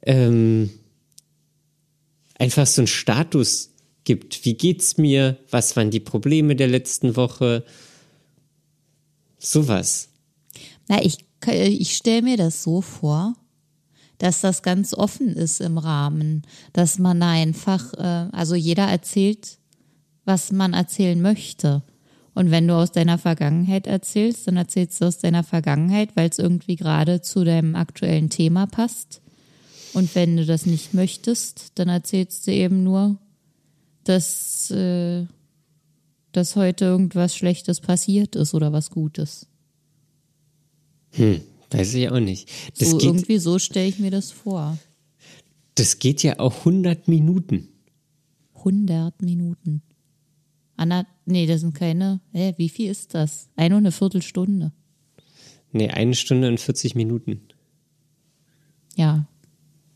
ähm, 0.02 0.70
einfach 2.38 2.66
so 2.66 2.82
einen 2.82 2.86
Status 2.86 3.70
gibt. 4.04 4.44
Wie 4.44 4.54
geht's 4.54 4.98
mir? 4.98 5.38
Was 5.50 5.76
waren 5.76 5.90
die 5.90 6.00
Probleme 6.00 6.56
der 6.56 6.68
letzten 6.68 7.16
Woche? 7.16 7.64
Sowas. 9.38 10.08
Na, 10.88 11.02
ich 11.02 11.18
ich 11.46 11.96
stelle 11.96 12.22
mir 12.22 12.36
das 12.36 12.62
so 12.62 12.80
vor, 12.80 13.34
dass 14.18 14.40
das 14.40 14.62
ganz 14.62 14.94
offen 14.94 15.28
ist 15.28 15.60
im 15.60 15.78
Rahmen, 15.78 16.42
dass 16.72 16.98
man 16.98 17.22
einfach, 17.22 17.94
äh, 17.94 18.28
also 18.32 18.54
jeder 18.54 18.84
erzählt, 18.84 19.58
was 20.24 20.50
man 20.50 20.74
erzählen 20.74 21.20
möchte. 21.20 21.82
Und 22.38 22.52
wenn 22.52 22.68
du 22.68 22.74
aus 22.74 22.92
deiner 22.92 23.18
Vergangenheit 23.18 23.88
erzählst, 23.88 24.46
dann 24.46 24.56
erzählst 24.56 25.00
du 25.00 25.06
aus 25.06 25.18
deiner 25.18 25.42
Vergangenheit, 25.42 26.14
weil 26.14 26.28
es 26.28 26.38
irgendwie 26.38 26.76
gerade 26.76 27.20
zu 27.20 27.42
deinem 27.42 27.74
aktuellen 27.74 28.30
Thema 28.30 28.68
passt. 28.68 29.22
Und 29.92 30.14
wenn 30.14 30.36
du 30.36 30.46
das 30.46 30.64
nicht 30.64 30.94
möchtest, 30.94 31.72
dann 31.74 31.88
erzählst 31.88 32.46
du 32.46 32.52
eben 32.52 32.84
nur, 32.84 33.18
dass, 34.04 34.70
äh, 34.70 35.26
dass 36.30 36.54
heute 36.54 36.84
irgendwas 36.84 37.34
Schlechtes 37.34 37.80
passiert 37.80 38.36
ist 38.36 38.54
oder 38.54 38.72
was 38.72 38.90
Gutes. 38.90 39.48
Hm, 41.14 41.40
weiß 41.72 41.92
ich 41.94 42.08
auch 42.08 42.20
nicht. 42.20 42.48
Das 42.78 42.90
so, 42.90 43.00
irgendwie 43.00 43.38
so 43.38 43.58
stelle 43.58 43.88
ich 43.88 43.98
mir 43.98 44.12
das 44.12 44.30
vor. 44.30 44.78
Das 45.74 45.98
geht 45.98 46.22
ja 46.22 46.38
auch 46.38 46.58
100 46.58 47.08
Minuten. 47.08 47.66
100 48.58 49.22
Minuten. 49.22 49.82
Anna, 50.76 51.04
nee, 51.28 51.46
das 51.46 51.60
sind 51.60 51.74
keine. 51.74 52.20
Hä, 52.32 52.54
wie 52.56 52.68
viel 52.68 52.90
ist 52.90 53.14
das? 53.14 53.48
Eine 53.56 53.76
und 53.76 53.82
eine 53.82 53.92
Viertelstunde. 53.92 54.72
Nee, 55.72 55.90
eine 55.90 56.14
Stunde 56.14 56.48
und 56.48 56.58
40 56.58 56.94
Minuten. 56.94 57.42
Ja. 58.96 59.26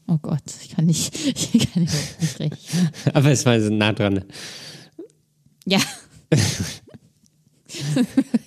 Oh 0.07 0.19
Gott, 0.21 0.43
ich 0.63 0.71
kann 0.71 0.87
nicht, 0.87 1.15
ich 1.55 1.73
kann 1.73 1.83
nicht 1.83 2.39
rechnen. 2.41 2.91
Aber 3.15 3.31
es 3.31 3.47
war 3.47 3.61
so 3.61 3.71
nah 3.71 3.93
dran. 3.93 4.25
Ja. 5.65 5.81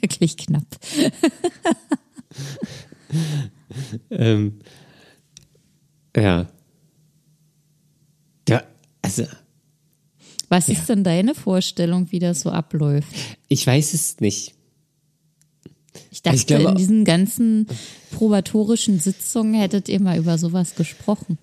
Wirklich 0.01 0.37
knapp. 0.37 0.67
ähm, 4.11 4.59
ja. 6.15 6.47
Ja, 8.47 8.63
also. 9.01 9.25
Was 10.49 10.69
ist 10.69 10.87
ja. 10.89 10.95
denn 10.95 11.03
deine 11.03 11.35
Vorstellung, 11.35 12.11
wie 12.11 12.19
das 12.19 12.41
so 12.41 12.49
abläuft? 12.49 13.07
Ich 13.47 13.65
weiß 13.65 13.93
es 13.93 14.19
nicht. 14.19 14.53
Ich 16.11 16.21
dachte, 16.21 16.37
ich 16.37 16.47
glaube, 16.47 16.69
in 16.69 16.75
diesen 16.75 17.05
ganzen 17.05 17.67
probatorischen 18.11 18.99
Sitzungen 18.99 19.53
hättet 19.53 19.89
ihr 19.89 19.99
mal 19.99 20.17
über 20.17 20.37
sowas 20.37 20.75
gesprochen. 20.75 21.37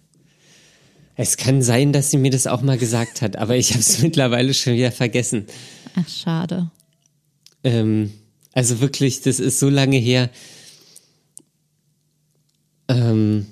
Es 1.16 1.36
kann 1.36 1.62
sein, 1.62 1.92
dass 1.92 2.10
sie 2.10 2.16
mir 2.16 2.30
das 2.30 2.46
auch 2.46 2.62
mal 2.62 2.78
gesagt 2.78 3.22
hat, 3.22 3.36
aber 3.36 3.56
ich 3.56 3.70
habe 3.70 3.80
es 3.80 3.98
mittlerweile 4.02 4.54
schon 4.54 4.74
wieder 4.74 4.92
vergessen. 4.92 5.46
Ach, 5.94 6.08
schade. 6.08 6.70
Ähm, 7.64 8.12
also 8.52 8.80
wirklich, 8.80 9.20
das 9.20 9.40
ist 9.40 9.58
so 9.58 9.68
lange 9.68 9.98
her. 9.98 10.30
Ähm, 12.88 13.46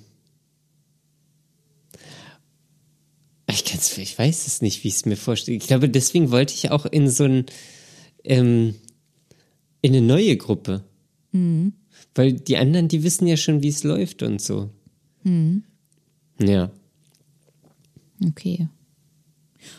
ich, 3.51 3.65
kann's, 3.65 3.97
ich 3.97 4.19
weiß 4.19 4.47
es 4.47 4.63
nicht, 4.63 4.85
wie 4.85 4.89
ich 4.89 4.95
es 4.95 5.07
mir 5.07 5.17
vorstelle. 5.17 5.57
Ich 5.57 5.67
glaube, 5.67 5.89
deswegen 5.89 6.31
wollte 6.31 6.55
ich 6.55 6.71
auch 6.71 6.87
in 6.87 7.09
so 7.09 7.25
ein, 7.25 7.47
ähm, 8.25 8.75
in 9.83 9.95
eine 9.95 10.03
neue 10.03 10.37
Gruppe. 10.37 10.85
Mhm. 11.33 11.73
Weil 12.15 12.33
die 12.33 12.57
anderen, 12.57 12.89
die 12.89 13.03
wissen 13.03 13.27
ja 13.27 13.37
schon, 13.37 13.63
wie 13.63 13.69
es 13.69 13.85
läuft 13.85 14.23
und 14.23 14.41
so. 14.43 14.71
Mhm. 15.23 15.65
Ja. 16.39 16.71
Okay. 18.27 18.69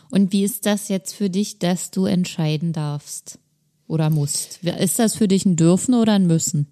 Und 0.10 0.32
wie 0.32 0.44
ist 0.44 0.66
das 0.66 0.90
jetzt 0.90 1.14
für 1.14 1.30
dich, 1.30 1.60
dass 1.60 1.92
du 1.92 2.06
entscheiden 2.06 2.74
darfst 2.74 3.40
oder 3.88 4.10
musst? 4.10 4.64
Ist 4.64 5.00
das 5.00 5.16
für 5.16 5.28
dich 5.28 5.46
ein 5.46 5.56
Dürfen 5.56 5.94
oder 5.94 6.14
ein 6.14 6.28
Müssen? 6.28 6.68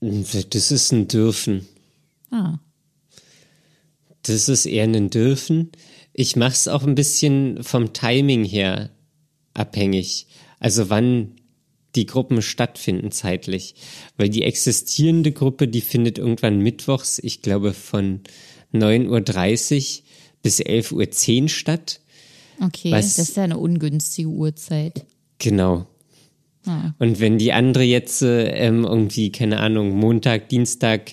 Das 0.00 0.70
ist 0.70 0.92
ein 0.92 1.08
Dürfen. 1.08 1.66
Ah. 2.30 2.58
Das 4.24 4.48
ist 4.48 4.66
eher 4.66 4.84
ein 4.84 5.10
Dürfen. 5.10 5.70
Ich 6.12 6.36
mache 6.36 6.52
es 6.52 6.68
auch 6.68 6.82
ein 6.82 6.94
bisschen 6.94 7.62
vom 7.62 7.92
Timing 7.92 8.44
her 8.44 8.90
abhängig. 9.54 10.26
Also 10.58 10.90
wann 10.90 11.36
die 11.94 12.06
Gruppen 12.06 12.42
stattfinden 12.42 13.10
zeitlich. 13.10 13.74
Weil 14.16 14.28
die 14.28 14.42
existierende 14.42 15.32
Gruppe, 15.32 15.68
die 15.68 15.80
findet 15.80 16.18
irgendwann 16.18 16.58
mittwochs, 16.58 17.18
ich 17.18 17.42
glaube 17.42 17.72
von 17.72 18.20
9.30 18.72 19.98
Uhr 19.98 20.04
bis 20.42 20.60
11.10 20.60 21.42
Uhr 21.42 21.48
statt. 21.48 22.00
Okay, 22.60 22.90
das 22.90 23.18
ist 23.18 23.36
ja 23.36 23.44
eine 23.44 23.58
ungünstige 23.58 24.28
Uhrzeit. 24.28 25.04
Genau. 25.38 25.86
Ah. 26.66 26.94
Und 26.98 27.20
wenn 27.20 27.38
die 27.38 27.52
andere 27.52 27.84
jetzt 27.84 28.22
ähm, 28.22 28.84
irgendwie, 28.84 29.30
keine 29.32 29.60
Ahnung, 29.60 29.90
Montag, 29.90 30.48
Dienstag, 30.48 31.12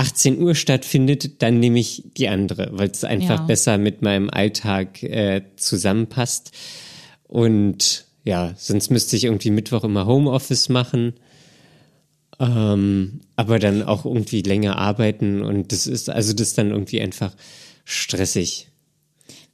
18 0.00 0.40
Uhr 0.40 0.54
stattfindet, 0.54 1.42
dann 1.42 1.60
nehme 1.60 1.78
ich 1.78 2.04
die 2.16 2.28
andere, 2.28 2.70
weil 2.72 2.88
es 2.88 3.04
einfach 3.04 3.40
ja. 3.40 3.44
besser 3.44 3.76
mit 3.76 4.00
meinem 4.00 4.30
Alltag 4.30 5.02
äh, 5.02 5.42
zusammenpasst. 5.56 6.52
Und 7.24 8.06
ja, 8.24 8.54
sonst 8.56 8.90
müsste 8.90 9.16
ich 9.16 9.24
irgendwie 9.24 9.50
Mittwoch 9.50 9.84
immer 9.84 10.06
Homeoffice 10.06 10.70
machen, 10.70 11.12
ähm, 12.38 13.20
aber 13.36 13.58
dann 13.58 13.82
auch 13.82 14.06
irgendwie 14.06 14.40
länger 14.40 14.78
arbeiten 14.78 15.42
und 15.42 15.70
das 15.70 15.86
ist 15.86 16.08
also 16.08 16.32
das 16.32 16.48
ist 16.48 16.58
dann 16.58 16.70
irgendwie 16.70 17.02
einfach 17.02 17.34
stressig. 17.84 18.68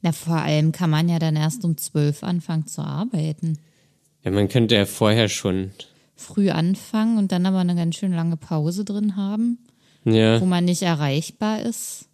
Na, 0.01 0.13
vor 0.13 0.37
allem 0.37 0.71
kann 0.71 0.89
man 0.89 1.09
ja 1.09 1.19
dann 1.19 1.35
erst 1.35 1.65
um 1.65 1.75
zwölf 1.77 2.23
anfangen 2.23 2.67
zu 2.67 2.81
arbeiten. 2.81 3.57
Ja, 4.23 4.31
man 4.31 4.47
könnte 4.47 4.75
ja 4.75 4.85
vorher 4.85 5.27
schon 5.27 5.71
früh 6.15 6.51
anfangen 6.51 7.17
und 7.17 7.33
dann 7.33 7.45
aber 7.45 7.59
eine 7.59 7.75
ganz 7.75 7.97
schön 7.97 8.13
lange 8.13 8.37
Pause 8.37 8.85
drin 8.85 9.17
haben 9.17 9.57
ja. 10.13 10.41
wo 10.41 10.45
man 10.45 10.65
nicht 10.65 10.81
erreichbar 10.81 11.61
ist. 11.61 12.05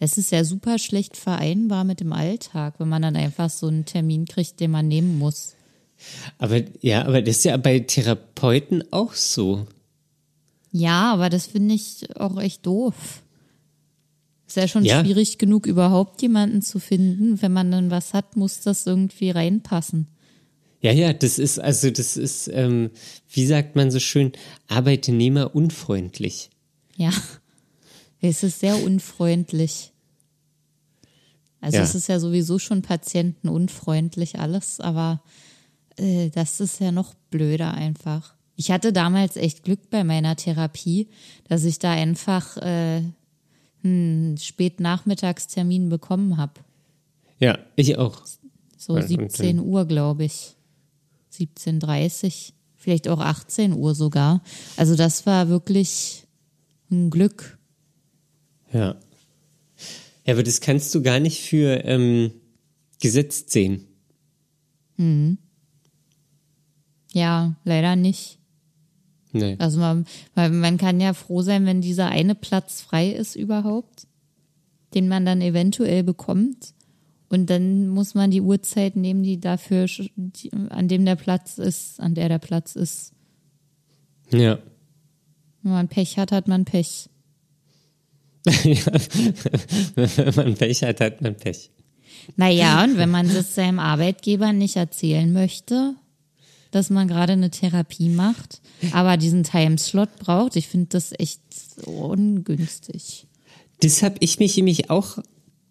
Das 0.00 0.16
ist 0.16 0.30
ja 0.30 0.44
super 0.44 0.78
schlecht 0.78 1.16
vereinbar 1.16 1.84
mit 1.84 2.00
dem 2.00 2.12
Alltag, 2.12 2.74
wenn 2.78 2.88
man 2.88 3.02
dann 3.02 3.16
einfach 3.16 3.50
so 3.50 3.66
einen 3.66 3.84
Termin 3.84 4.26
kriegt, 4.26 4.60
den 4.60 4.70
man 4.70 4.86
nehmen 4.86 5.18
muss. 5.18 5.54
Aber 6.38 6.60
ja, 6.80 7.04
aber 7.04 7.22
das 7.22 7.38
ist 7.38 7.44
ja 7.44 7.56
bei 7.56 7.80
Therapeuten 7.80 8.84
auch 8.92 9.14
so. 9.14 9.66
Ja, 10.70 11.12
aber 11.12 11.30
das 11.30 11.46
finde 11.46 11.74
ich 11.74 12.16
auch 12.16 12.40
echt 12.40 12.64
doof. 12.64 13.22
Ist 14.46 14.56
ja 14.56 14.68
schon 14.68 14.84
ja. 14.84 15.02
schwierig 15.02 15.38
genug, 15.38 15.66
überhaupt 15.66 16.22
jemanden 16.22 16.62
zu 16.62 16.78
finden. 16.78 17.42
Wenn 17.42 17.52
man 17.52 17.70
dann 17.70 17.90
was 17.90 18.14
hat, 18.14 18.36
muss 18.36 18.60
das 18.60 18.86
irgendwie 18.86 19.30
reinpassen. 19.30 20.06
Ja, 20.80 20.92
ja, 20.92 21.12
das 21.12 21.38
ist, 21.38 21.58
also 21.58 21.90
das 21.90 22.16
ist, 22.16 22.48
ähm, 22.48 22.90
wie 23.30 23.46
sagt 23.46 23.74
man 23.74 23.90
so 23.90 23.98
schön, 23.98 24.32
arbeitnehmerunfreundlich. 24.68 26.50
Ja, 26.96 27.10
es 28.20 28.42
ist 28.42 28.60
sehr 28.60 28.82
unfreundlich. 28.82 29.92
Also 31.60 31.78
ja. 31.78 31.82
es 31.82 31.94
ist 31.94 32.08
ja 32.08 32.20
sowieso 32.20 32.58
schon 32.58 32.82
patientenunfreundlich 32.82 34.38
alles, 34.38 34.78
aber 34.78 35.20
äh, 35.96 36.30
das 36.30 36.60
ist 36.60 36.80
ja 36.80 36.92
noch 36.92 37.14
blöder 37.30 37.74
einfach. 37.74 38.34
Ich 38.54 38.70
hatte 38.70 38.92
damals 38.92 39.36
echt 39.36 39.64
Glück 39.64 39.90
bei 39.90 40.04
meiner 40.04 40.36
Therapie, 40.36 41.08
dass 41.48 41.64
ich 41.64 41.78
da 41.78 41.92
einfach 41.92 42.56
äh, 42.58 43.02
einen 43.82 44.38
Spätnachmittagstermin 44.38 45.88
bekommen 45.88 46.36
habe. 46.36 46.54
Ja, 47.40 47.58
ich 47.76 47.98
auch. 47.98 48.22
So 48.76 48.94
Und- 48.94 49.02
und 49.02 49.08
17 49.08 49.58
Uhr, 49.60 49.84
glaube 49.84 50.24
ich. 50.24 50.56
17.30 51.32 52.52
vielleicht 52.76 53.08
auch 53.08 53.20
18 53.20 53.72
Uhr 53.72 53.94
sogar. 53.94 54.42
Also 54.76 54.96
das 54.96 55.26
war 55.26 55.48
wirklich 55.48 56.26
ein 56.90 57.10
Glück. 57.10 57.58
Ja. 58.72 58.96
Ja, 60.24 60.34
aber 60.34 60.42
das 60.42 60.60
kannst 60.60 60.94
du 60.94 61.02
gar 61.02 61.20
nicht 61.20 61.40
für 61.40 61.84
ähm, 61.84 62.32
gesetzt 63.00 63.50
sehen. 63.50 63.86
Ja, 67.12 67.54
leider 67.64 67.96
nicht. 67.96 68.38
Nee. 69.32 69.56
Also 69.58 69.78
man, 69.80 70.06
man 70.34 70.78
kann 70.78 71.00
ja 71.00 71.14
froh 71.14 71.42
sein, 71.42 71.66
wenn 71.66 71.80
dieser 71.80 72.08
eine 72.08 72.34
Platz 72.34 72.80
frei 72.80 73.10
ist 73.10 73.36
überhaupt, 73.36 74.06
den 74.94 75.08
man 75.08 75.24
dann 75.24 75.40
eventuell 75.40 76.02
bekommt. 76.02 76.74
Und 77.30 77.50
dann 77.50 77.88
muss 77.88 78.14
man 78.14 78.30
die 78.30 78.40
Uhrzeit 78.40 78.96
nehmen, 78.96 79.22
die 79.22 79.38
dafür, 79.38 79.86
die, 80.16 80.52
an 80.52 80.88
dem 80.88 81.04
der 81.04 81.16
Platz 81.16 81.58
ist, 81.58 82.00
an 82.00 82.14
der 82.14 82.28
der 82.28 82.38
Platz 82.38 82.74
ist. 82.74 83.12
Ja. 84.30 84.58
Wenn 85.62 85.72
man 85.72 85.88
Pech 85.88 86.16
hat, 86.16 86.32
hat 86.32 86.48
man 86.48 86.64
Pech. 86.64 87.10
Wenn 88.46 90.34
man 90.36 90.54
Pech 90.54 90.82
hat, 90.82 91.00
hat 91.00 91.20
man 91.20 91.36
Pech. 91.36 91.70
Naja, 92.36 92.84
und 92.84 92.96
wenn 92.96 93.10
man 93.10 93.32
das 93.32 93.54
seinem 93.54 93.78
Arbeitgeber 93.78 94.52
nicht 94.52 94.76
erzählen 94.76 95.32
möchte, 95.32 95.94
dass 96.70 96.90
man 96.90 97.08
gerade 97.08 97.32
eine 97.32 97.50
Therapie 97.50 98.08
macht, 98.08 98.60
aber 98.92 99.16
diesen 99.16 99.44
Timeslot 99.44 100.16
braucht, 100.18 100.56
ich 100.56 100.68
finde 100.68 100.88
das 100.90 101.12
echt 101.18 101.40
so 101.52 101.90
ungünstig. 101.90 103.26
Das 103.80 104.02
habe 104.02 104.16
ich 104.20 104.38
mich 104.38 104.56
nämlich 104.56 104.90
auch 104.90 105.18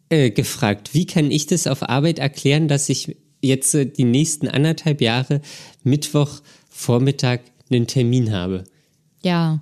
äh, 0.10 0.32
gefragt. 0.32 0.94
Wie 0.94 1.06
kann 1.06 1.32
ich 1.32 1.46
das 1.48 1.68
auf 1.68 1.84
Arbeit 1.88 2.20
erklären, 2.20 2.68
dass 2.68 2.90
ich 2.90 3.18
jetzt 3.42 3.74
äh, 3.76 3.86
die 3.86 4.04
nächsten 4.06 4.48
anderthalb 4.48 5.02
Jahre 5.02 5.42
Mittwoch 5.84 6.42
Vormittag 6.70 7.42
einen 7.70 7.88
Termin 7.88 8.32
habe? 8.32 8.64
Ja. 9.24 9.62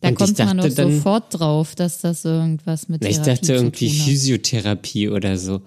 Da 0.00 0.08
Und 0.08 0.12
ich 0.14 0.18
kommt 0.18 0.38
man 0.38 0.56
doch 0.58 0.64
dachte 0.64 0.74
dann- 0.76 0.92
sofort 0.92 1.38
drauf, 1.38 1.74
dass 1.74 2.00
das 2.00 2.24
irgendwas 2.24 2.88
mit 2.88 3.02
Na, 3.02 3.08
ich 3.08 3.16
Therapie 3.18 3.40
dachte 3.40 3.52
irgendwie. 3.54 3.90
Physiotherapie 3.90 5.08
oder 5.08 5.36
so. 5.36 5.60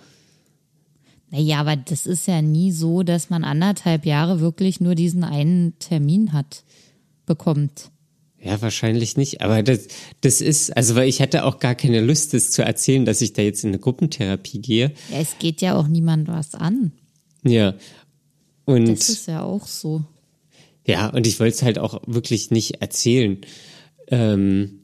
Naja, 1.29 1.59
aber 1.61 1.75
das 1.77 2.05
ist 2.05 2.27
ja 2.27 2.41
nie 2.41 2.71
so, 2.71 3.03
dass 3.03 3.29
man 3.29 3.43
anderthalb 3.43 4.05
Jahre 4.05 4.39
wirklich 4.41 4.81
nur 4.81 4.95
diesen 4.95 5.23
einen 5.23 5.77
Termin 5.79 6.33
hat, 6.33 6.63
bekommt. 7.25 7.91
Ja, 8.43 8.59
wahrscheinlich 8.61 9.17
nicht. 9.17 9.41
Aber 9.41 9.61
das, 9.61 9.87
das 10.21 10.41
ist, 10.41 10.75
also 10.75 10.95
weil 10.95 11.07
ich 11.07 11.21
hatte 11.21 11.45
auch 11.45 11.59
gar 11.59 11.75
keine 11.75 12.01
Lust, 12.01 12.33
das 12.33 12.49
zu 12.49 12.63
erzählen, 12.63 13.05
dass 13.05 13.21
ich 13.21 13.33
da 13.33 13.41
jetzt 13.43 13.63
in 13.63 13.69
eine 13.69 13.79
Gruppentherapie 13.79 14.59
gehe. 14.59 14.93
Ja, 15.11 15.19
es 15.19 15.37
geht 15.37 15.61
ja 15.61 15.75
auch 15.75 15.87
niemand 15.87 16.27
was 16.27 16.55
an. 16.55 16.91
Ja. 17.43 17.75
Und 18.65 18.87
Das 18.87 19.09
ist 19.09 19.27
ja 19.27 19.43
auch 19.43 19.67
so. 19.67 20.03
ja, 20.85 21.09
und 21.09 21.27
ich 21.27 21.39
wollte 21.39 21.55
es 21.55 21.61
halt 21.61 21.77
auch 21.77 22.01
wirklich 22.07 22.49
nicht 22.51 22.81
erzählen. 22.81 23.37
Ähm, 24.07 24.79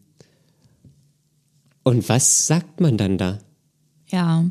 und 1.84 2.08
was 2.10 2.46
sagt 2.48 2.80
man 2.80 2.98
dann 2.98 3.18
da? 3.18 3.40
Ja. 4.10 4.46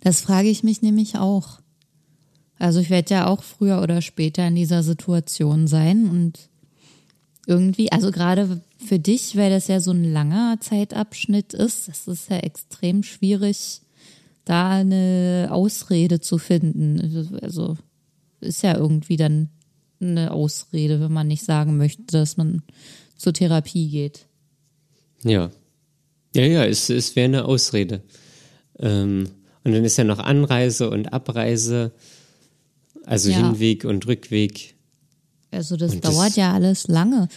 Das 0.00 0.20
frage 0.20 0.48
ich 0.48 0.62
mich 0.62 0.82
nämlich 0.82 1.16
auch. 1.16 1.60
Also 2.58 2.80
ich 2.80 2.88
werde 2.90 3.12
ja 3.14 3.26
auch 3.26 3.42
früher 3.42 3.82
oder 3.82 4.00
später 4.00 4.46
in 4.46 4.54
dieser 4.54 4.82
Situation 4.82 5.66
sein 5.66 6.08
und 6.08 6.48
irgendwie, 7.46 7.92
also 7.92 8.10
gerade 8.10 8.60
für 8.78 8.98
dich, 8.98 9.36
weil 9.36 9.50
das 9.50 9.68
ja 9.68 9.80
so 9.80 9.90
ein 9.90 10.04
langer 10.04 10.58
Zeitabschnitt 10.60 11.54
ist, 11.54 11.88
das 11.88 12.08
ist 12.08 12.30
ja 12.30 12.38
extrem 12.38 13.02
schwierig, 13.02 13.80
da 14.44 14.70
eine 14.70 15.48
Ausrede 15.50 16.20
zu 16.20 16.38
finden. 16.38 17.38
Also 17.42 17.76
ist 18.40 18.62
ja 18.62 18.76
irgendwie 18.76 19.16
dann 19.16 19.48
eine 20.00 20.32
Ausrede, 20.32 21.00
wenn 21.00 21.12
man 21.12 21.28
nicht 21.28 21.44
sagen 21.44 21.76
möchte, 21.76 22.02
dass 22.06 22.36
man 22.36 22.62
zur 23.16 23.32
Therapie 23.32 23.88
geht. 23.88 24.26
Ja. 25.22 25.50
Ja, 26.34 26.44
ja, 26.44 26.64
es, 26.66 26.90
es 26.90 27.16
wäre 27.16 27.26
eine 27.26 27.44
Ausrede. 27.44 28.02
Ähm, 28.78 29.28
und 29.62 29.72
dann 29.72 29.84
ist 29.84 29.96
ja 29.96 30.04
noch 30.04 30.18
Anreise 30.18 30.90
und 30.90 31.12
Abreise, 31.12 31.92
also 33.04 33.30
Ja. 33.30 33.36
Hinweg 33.36 33.84
und 33.84 34.06
Rückweg. 34.06 34.73
Also 35.54 35.76
das 35.76 35.98
das- 36.00 36.12
dauert 36.14 36.36
ja 36.36 36.52
alles 36.52 36.88
lange. 36.88 37.28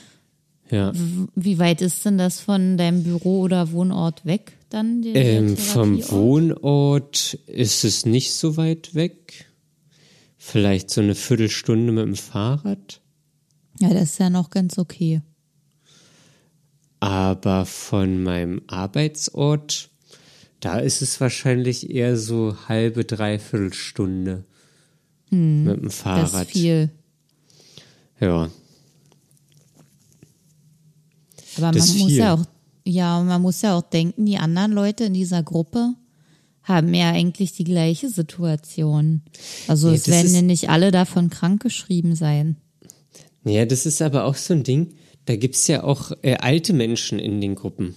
Ja. 0.69 0.91
Wie 1.35 1.59
weit 1.59 1.81
ist 1.81 2.03
denn 2.05 2.17
das 2.17 2.41
von 2.41 2.75
deinem 2.77 3.03
Büro 3.03 3.39
oder 3.41 3.71
Wohnort 3.71 4.25
weg 4.25 4.57
dann? 4.69 5.01
Ähm, 5.05 5.55
vom? 5.55 5.97
Wohnort 6.11 7.35
ist 7.47 7.85
es 7.85 8.05
nicht 8.05 8.33
so 8.33 8.57
weit 8.57 8.93
weg. 8.93 9.45
Vielleicht 10.37 10.89
so 10.89 10.99
eine 10.99 11.15
Viertelstunde 11.15 11.93
mit 11.93 12.05
dem 12.05 12.15
Fahrrad. 12.15 12.99
Ja, 13.79 13.93
das 13.93 14.03
ist 14.11 14.19
ja 14.19 14.29
noch 14.29 14.49
ganz 14.49 14.77
okay. 14.77 15.21
Aber 16.99 17.65
von 17.65 18.23
meinem 18.23 18.61
Arbeitsort, 18.67 19.89
da 20.59 20.79
ist 20.79 21.01
es 21.01 21.21
wahrscheinlich 21.21 21.89
eher 21.91 22.17
so 22.17 22.55
halbe, 22.67 23.05
dreiviertel 23.05 23.73
Stunde 23.73 24.43
mit 25.29 25.31
dem 25.31 25.75
Hm, 25.75 25.81
Das 25.83 25.95
Fahrrad. 25.95 26.47
ist 26.47 26.51
viel. 26.51 26.89
Ja. 28.19 28.49
Aber 31.57 31.71
Das 31.71 31.87
man 31.89 31.97
muss 31.97 32.07
viel. 32.07 32.17
ja 32.17 32.33
auch, 32.35 32.45
ja, 32.85 33.21
man 33.23 33.41
muss 33.41 33.61
ja 33.61 33.75
auch 33.77 33.81
denken, 33.81 34.25
die 34.25 34.37
anderen 34.37 34.71
Leute 34.71 35.05
in 35.05 35.13
dieser 35.13 35.43
Gruppe 35.43 35.93
haben 36.63 36.93
ja 36.93 37.09
eigentlich 37.11 37.53
die 37.53 37.63
gleiche 37.63 38.09
Situation. 38.09 39.21
Also 39.67 39.89
Ja, 39.89 39.95
es 39.95 40.07
werden 40.07 40.33
ja 40.33 40.41
nicht 40.41 40.69
alle 40.69 40.91
davon 40.91 41.29
krankgeschrieben 41.29 42.15
sein. 42.15 42.57
Ja, 43.45 43.65
das 43.65 43.85
ist 43.85 44.01
aber 44.01 44.25
auch 44.25 44.35
so 44.35 44.53
ein 44.53 44.63
Ding. 44.63 44.93
Da 45.25 45.35
gibt's 45.35 45.67
ja 45.67 45.83
auch 45.83 46.11
äh, 46.21 46.35
alte 46.37 46.73
Menschen 46.73 47.19
in 47.19 47.39
den 47.41 47.55
Gruppen. 47.55 47.95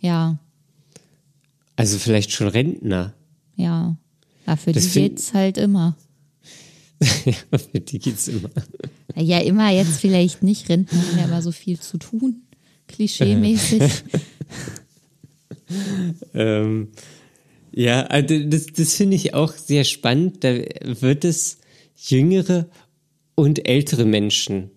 Ja, 0.00 0.38
Also 1.76 1.98
vielleicht 1.98 2.32
schon 2.32 2.48
Rentner. 2.48 3.14
ja. 3.56 3.96
Ja, 4.44 4.56
für 4.56 4.72
Das 4.72 4.88
die 4.90 5.00
geht's 5.08 5.34
halt 5.34 5.56
immer. 5.56 5.96
Ja, 7.24 7.58
Für 7.58 7.80
die 7.80 7.98
geht's 7.98 8.28
immer. 8.28 8.50
Ja, 9.16 9.40
immer 9.40 9.70
jetzt 9.70 10.00
vielleicht 10.00 10.42
nicht. 10.42 10.68
Rentner 10.68 10.98
haben 10.98 11.18
ja 11.18 11.24
immer 11.24 11.42
so 11.42 11.52
viel 11.52 11.78
zu 11.80 11.98
tun. 11.98 12.42
Klischee-mäßig. 12.88 13.82
Ähm, 16.34 16.88
ja, 17.72 18.02
also 18.02 18.38
das, 18.44 18.66
das 18.66 18.94
finde 18.94 19.16
ich 19.16 19.32
auch 19.32 19.54
sehr 19.54 19.84
spannend. 19.84 20.44
Da 20.44 20.52
wird 20.82 21.24
es 21.24 21.58
jüngere 21.96 22.68
und 23.34 23.66
ältere 23.66 24.04
Menschen 24.04 24.70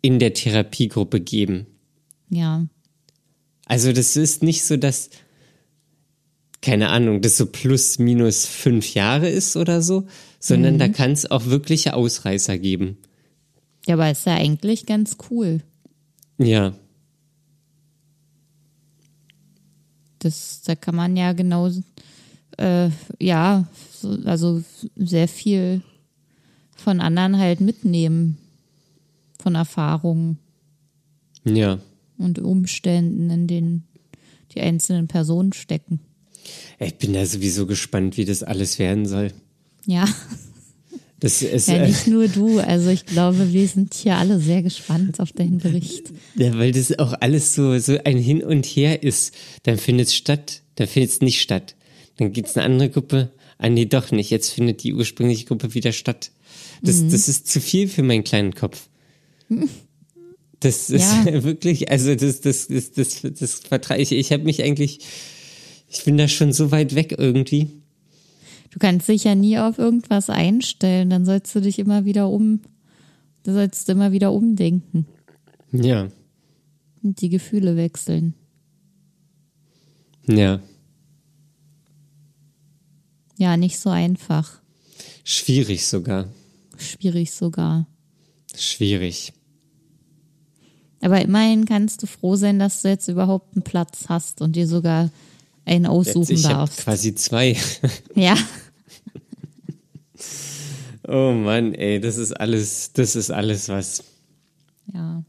in 0.00 0.18
der 0.18 0.32
Therapiegruppe 0.32 1.20
geben. 1.20 1.66
ja. 2.30 2.66
Also 3.66 3.92
das 3.92 4.16
ist 4.16 4.42
nicht 4.42 4.64
so, 4.64 4.76
dass, 4.76 5.10
keine 6.62 6.88
Ahnung, 6.88 7.20
das 7.20 7.36
so 7.36 7.46
plus 7.46 7.98
minus 7.98 8.46
fünf 8.46 8.94
Jahre 8.94 9.28
ist 9.28 9.56
oder 9.56 9.82
so, 9.82 10.06
sondern 10.38 10.78
da 10.78 10.88
kann 10.88 11.12
es 11.12 11.30
auch 11.30 11.46
wirkliche 11.46 11.94
Ausreißer 11.94 12.56
geben. 12.56 12.96
Ja, 13.86 13.94
aber 13.94 14.10
ist 14.10 14.26
ja 14.26 14.34
eigentlich 14.34 14.86
ganz 14.86 15.16
cool. 15.30 15.60
Ja, 16.38 16.72
Das, 20.22 20.62
da 20.62 20.76
kann 20.76 20.94
man 20.94 21.16
ja 21.16 21.32
genau, 21.32 21.68
äh, 22.56 22.90
ja, 23.18 23.66
so, 23.92 24.16
also 24.24 24.62
sehr 24.94 25.26
viel 25.26 25.82
von 26.76 27.00
anderen 27.00 27.38
halt 27.38 27.60
mitnehmen. 27.60 28.38
Von 29.40 29.56
Erfahrungen 29.56 30.38
ja. 31.44 31.80
und 32.16 32.38
Umständen, 32.38 33.28
in 33.30 33.48
denen 33.48 33.88
die 34.54 34.60
einzelnen 34.60 35.08
Personen 35.08 35.52
stecken. 35.52 35.98
Ich 36.78 36.94
bin 36.96 37.12
da 37.12 37.24
sowieso 37.26 37.66
gespannt, 37.66 38.16
wie 38.16 38.24
das 38.24 38.42
alles 38.42 38.78
werden 38.78 39.06
soll. 39.06 39.32
Ja, 39.86 40.06
Das 41.20 41.40
ist, 41.42 41.68
ja 41.68 41.76
äh, 41.76 41.86
nicht 41.86 42.06
nur 42.08 42.26
du. 42.28 42.58
Also 42.58 42.90
ich 42.90 43.06
glaube, 43.06 43.52
wir 43.52 43.68
sind 43.68 43.94
hier 43.94 44.16
alle 44.16 44.40
sehr 44.40 44.62
gespannt 44.62 45.20
auf 45.20 45.30
deinen 45.32 45.58
Bericht. 45.58 46.12
Ja, 46.36 46.58
weil 46.58 46.72
das 46.72 46.98
auch 46.98 47.14
alles 47.20 47.54
so, 47.54 47.78
so 47.78 47.96
ein 48.04 48.18
Hin 48.18 48.42
und 48.42 48.66
Her 48.66 49.02
ist. 49.04 49.32
Dann 49.62 49.78
findet 49.78 50.08
es 50.08 50.16
statt, 50.16 50.62
dann 50.76 50.88
findet 50.88 51.10
es 51.12 51.20
nicht 51.20 51.40
statt. 51.40 51.76
Dann 52.16 52.32
gibt's 52.32 52.56
eine 52.56 52.66
andere 52.66 52.90
Gruppe, 52.90 53.30
ah 53.58 53.68
nee, 53.68 53.86
doch 53.86 54.10
nicht. 54.10 54.30
Jetzt 54.30 54.50
findet 54.50 54.82
die 54.82 54.94
ursprüngliche 54.94 55.44
Gruppe 55.46 55.74
wieder 55.74 55.92
statt. 55.92 56.32
Das, 56.82 56.96
Mhm. 56.96 57.10
das 57.12 57.28
ist 57.28 57.46
zu 57.48 57.60
viel 57.60 57.86
für 57.88 58.02
meinen 58.02 58.24
kleinen 58.24 58.54
Kopf. 58.54 58.88
Das 60.60 60.90
ist 60.90 61.02
Ja. 61.24 61.24
wirklich, 61.44 61.90
also 61.90 62.14
das, 62.14 62.40
das, 62.40 62.66
das, 62.68 62.90
das, 62.92 63.20
das 63.38 63.54
vertrage 63.60 64.02
ich. 64.02 64.10
Ich 64.12 64.32
habe 64.32 64.42
mich 64.44 64.62
eigentlich, 64.62 64.98
ich 65.92 66.04
bin 66.04 66.16
da 66.16 66.26
schon 66.26 66.52
so 66.52 66.70
weit 66.70 66.94
weg 66.94 67.14
irgendwie. 67.18 67.68
Du 68.70 68.78
kannst 68.78 69.08
dich 69.08 69.24
ja 69.24 69.34
nie 69.34 69.58
auf 69.58 69.78
irgendwas 69.78 70.30
einstellen, 70.30 71.10
dann 71.10 71.24
sollst 71.26 71.54
du 71.54 71.60
dich 71.60 71.78
immer 71.78 72.04
wieder 72.06 72.30
um, 72.30 72.60
du 73.42 73.52
sollst 73.52 73.88
immer 73.90 74.12
wieder 74.12 74.32
umdenken 74.32 75.06
Ja, 75.72 76.08
und 77.02 77.20
die 77.20 77.28
Gefühle 77.28 77.76
wechseln. 77.76 78.34
ja. 80.26 80.60
Ja, 83.38 83.56
nicht 83.56 83.78
so 83.80 83.90
einfach. 83.90 84.60
Schwierig 85.24 85.86
sogar. 85.86 86.28
Schwierig 86.78 87.32
sogar. 87.32 87.88
Schwierig. 88.56 89.32
Aber 91.00 91.20
immerhin 91.20 91.64
kannst 91.64 92.02
du 92.02 92.06
froh 92.06 92.36
sein, 92.36 92.60
dass 92.60 92.82
du 92.82 92.88
jetzt 92.88 93.08
überhaupt 93.08 93.56
einen 93.56 93.64
Platz 93.64 94.04
hast 94.08 94.42
und 94.42 94.54
dir 94.54 94.68
sogar 94.68 95.10
einen 95.64 95.86
aussuchen 95.86 96.32
ich 96.34 96.44
habe 96.44 96.54
darfst. 96.54 96.78
quasi 96.80 97.14
zwei. 97.14 97.56
Ja, 98.14 98.36
Oh 101.06 101.32
Mann, 101.32 101.74
ey, 101.74 102.00
das 102.00 102.16
ist 102.16 102.32
alles, 102.32 102.92
das 102.92 103.16
ist 103.16 103.30
alles 103.30 103.68
was. 103.68 104.04
ja. 104.92 105.22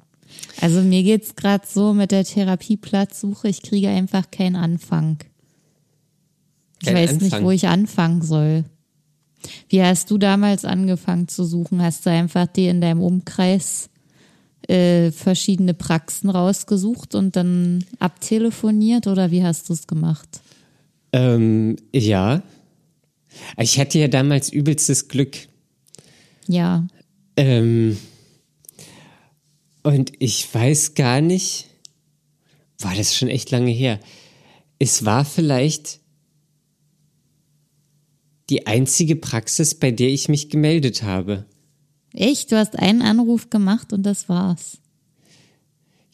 Also 0.62 0.82
mir 0.82 1.04
geht's 1.04 1.36
gerade 1.36 1.66
so 1.68 1.94
mit 1.94 2.12
der 2.12 2.24
Therapieplatzsuche, 2.24 3.48
ich 3.50 3.64
kriege 3.64 3.90
einfach 3.90 4.30
keinen 4.32 4.56
Anfang. 4.56 5.18
Ich 6.82 6.88
Kein 6.88 6.96
weiß 6.96 7.14
nicht, 7.14 7.24
Anfang. 7.34 7.44
wo 7.46 7.52
ich 7.52 7.68
anfangen 7.68 8.22
soll. 8.22 8.64
Wie 9.70 9.82
hast 9.84 10.10
du 10.12 10.18
damals 10.18 10.64
angefangen 10.64 11.28
zu 11.28 11.44
suchen? 11.44 11.82
Hast 11.82 12.06
du 12.06 12.12
einfach 12.12 12.48
dir 12.48 12.70
in 12.72 12.82
deinem 12.82 13.02
Umkreis 13.02 13.90
äh, 14.68 15.12
verschiedene 15.12 15.74
Praxen 15.74 16.30
rausgesucht 16.30 17.16
und 17.16 17.36
dann 17.36 17.86
abtelefoniert 18.00 19.08
oder 19.08 19.32
wie 19.32 19.44
hast 19.44 19.70
du 19.70 19.74
es 19.74 19.88
gemacht? 19.88 20.42
Ähm, 21.12 21.76
ja. 21.94 22.42
Ich 23.58 23.80
hatte 23.80 24.00
ja 24.00 24.08
damals 24.08 24.52
übelstes 24.52 25.08
Glück. 25.08 25.38
Ja, 26.48 26.86
Ähm, 27.36 27.98
und 29.84 30.14
ich 30.20 30.54
weiß 30.54 30.94
gar 30.94 31.22
nicht, 31.22 31.68
war 32.80 32.92
das 32.92 33.08
ist 33.08 33.16
schon 33.18 33.30
echt 33.30 33.52
lange 33.52 33.72
her. 33.72 34.00
Es 34.80 35.06
war 35.06 35.26
vielleicht 35.26 36.00
die 38.50 38.68
einzige 38.68 39.16
Praxis, 39.16 39.76
bei 39.76 39.92
der 39.92 40.10
ich 40.10 40.30
mich 40.30 40.50
gemeldet 40.50 41.04
habe. 41.04 41.46
Echt? 42.14 42.52
Du 42.52 42.58
hast 42.58 42.78
einen 42.80 43.02
Anruf 43.02 43.50
gemacht 43.50 43.94
und 43.94 44.04
das 44.04 44.30
war's. 44.30 44.78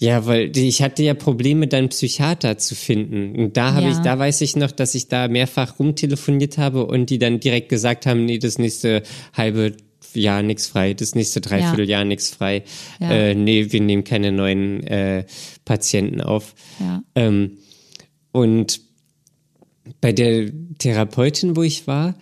Ja, 0.01 0.25
weil 0.25 0.55
ich 0.55 0.81
hatte 0.81 1.03
ja 1.03 1.13
Probleme, 1.13 1.67
dann 1.67 1.89
Psychiater 1.89 2.57
zu 2.57 2.73
finden. 2.73 3.35
Und 3.37 3.57
da 3.57 3.73
habe 3.73 3.87
Ja. 3.87 3.91
ich, 3.91 3.97
da 3.97 4.17
weiß 4.17 4.39
ich 4.41 4.55
noch, 4.55 4.71
dass 4.71 4.95
ich 4.95 5.09
da 5.09 5.27
mehrfach 5.27 5.77
rumtelefoniert 5.77 6.57
habe 6.57 6.85
und 6.85 7.09
die 7.09 7.19
dann 7.19 7.41
direkt 7.41 7.67
gesagt 7.67 8.05
haben, 8.05 8.23
nee, 8.25 8.39
das 8.39 8.57
nächste 8.59 9.03
halbe 9.33 9.75
Jahr 10.13 10.41
nix 10.41 10.67
frei, 10.67 10.93
das 10.93 11.15
nächste 11.15 11.41
Dreivierteljahr 11.41 12.05
nix 12.05 12.29
frei. 12.31 12.63
Ja. 13.01 13.11
Äh, 13.11 13.35
nee, 13.35 13.71
wir 13.71 13.81
nehmen 13.81 14.05
keine 14.05 14.31
neuen 14.31 14.81
äh, 14.87 15.25
Patienten 15.65 16.21
auf. 16.21 16.55
Ja. 16.79 17.03
Ähm, 17.15 17.57
und 18.31 18.79
bei 19.99 20.13
der 20.13 20.49
Therapeutin, 20.77 21.57
wo 21.57 21.63
ich 21.63 21.87
war, 21.87 22.15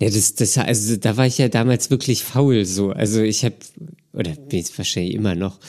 ja, 0.00 0.08
das, 0.08 0.34
das, 0.34 0.56
also 0.56 0.96
da 0.96 1.16
war 1.16 1.26
ich 1.26 1.38
ja 1.38 1.48
damals 1.48 1.90
wirklich 1.90 2.24
faul 2.24 2.64
so. 2.64 2.90
Also 2.90 3.20
ich 3.20 3.44
habe, 3.44 3.56
oder 4.12 4.32
bin 4.32 4.60
ich 4.60 4.76
wahrscheinlich 4.78 5.14
immer 5.14 5.34
noch, 5.34 5.60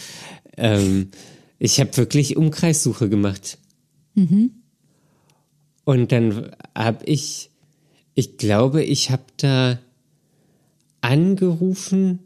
ähm, 0.57 1.09
ich 1.59 1.79
habe 1.79 1.95
wirklich 1.97 2.37
Umkreissuche 2.37 3.09
gemacht. 3.09 3.57
Und 5.83 6.11
dann 6.11 6.51
habe 6.73 7.05
ich, 7.05 7.49
ich 8.15 8.37
glaube, 8.37 8.83
ich 8.83 9.11
habe 9.11 9.23
da 9.37 9.79
angerufen 11.01 12.19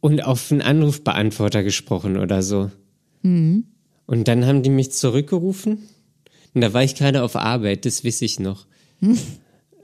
und 0.00 0.24
auf 0.24 0.52
einen 0.52 0.62
Anrufbeantworter 0.62 1.62
gesprochen 1.62 2.16
oder 2.16 2.42
so. 2.42 2.70
Und 4.06 4.28
dann 4.28 4.46
haben 4.46 4.62
die 4.62 4.70
mich 4.70 4.92
zurückgerufen. 4.92 5.78
Und 6.54 6.60
da 6.60 6.72
war 6.72 6.82
ich 6.82 6.94
gerade 6.94 7.22
auf 7.22 7.36
Arbeit, 7.36 7.84
das 7.86 8.04
weiß 8.04 8.22
ich 8.22 8.38
noch. 8.40 8.66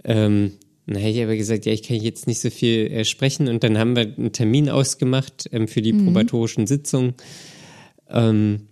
ähm, 0.05 0.53
dann 0.87 1.03
habe 1.03 1.11
ich 1.11 1.23
aber 1.23 1.37
gesagt, 1.37 1.67
ja, 1.67 1.73
ich 1.73 1.83
kann 1.83 1.97
jetzt 1.97 2.29
nicht 2.29 2.41
so 2.41 2.49
viel 2.49 2.87
äh, 2.93 3.05
sprechen. 3.05 3.49
Und 3.49 3.65
dann 3.65 3.77
haben 3.77 3.97
wir 3.97 4.03
einen 4.03 4.33
Termin 4.33 4.71
ausgemacht 4.71 5.49
ähm, 5.53 5.67
für 5.67 5.83
die 5.83 5.93
probatorischen 5.93 6.67
Sitzungen. 6.69 7.15
Ähm, 8.09 8.69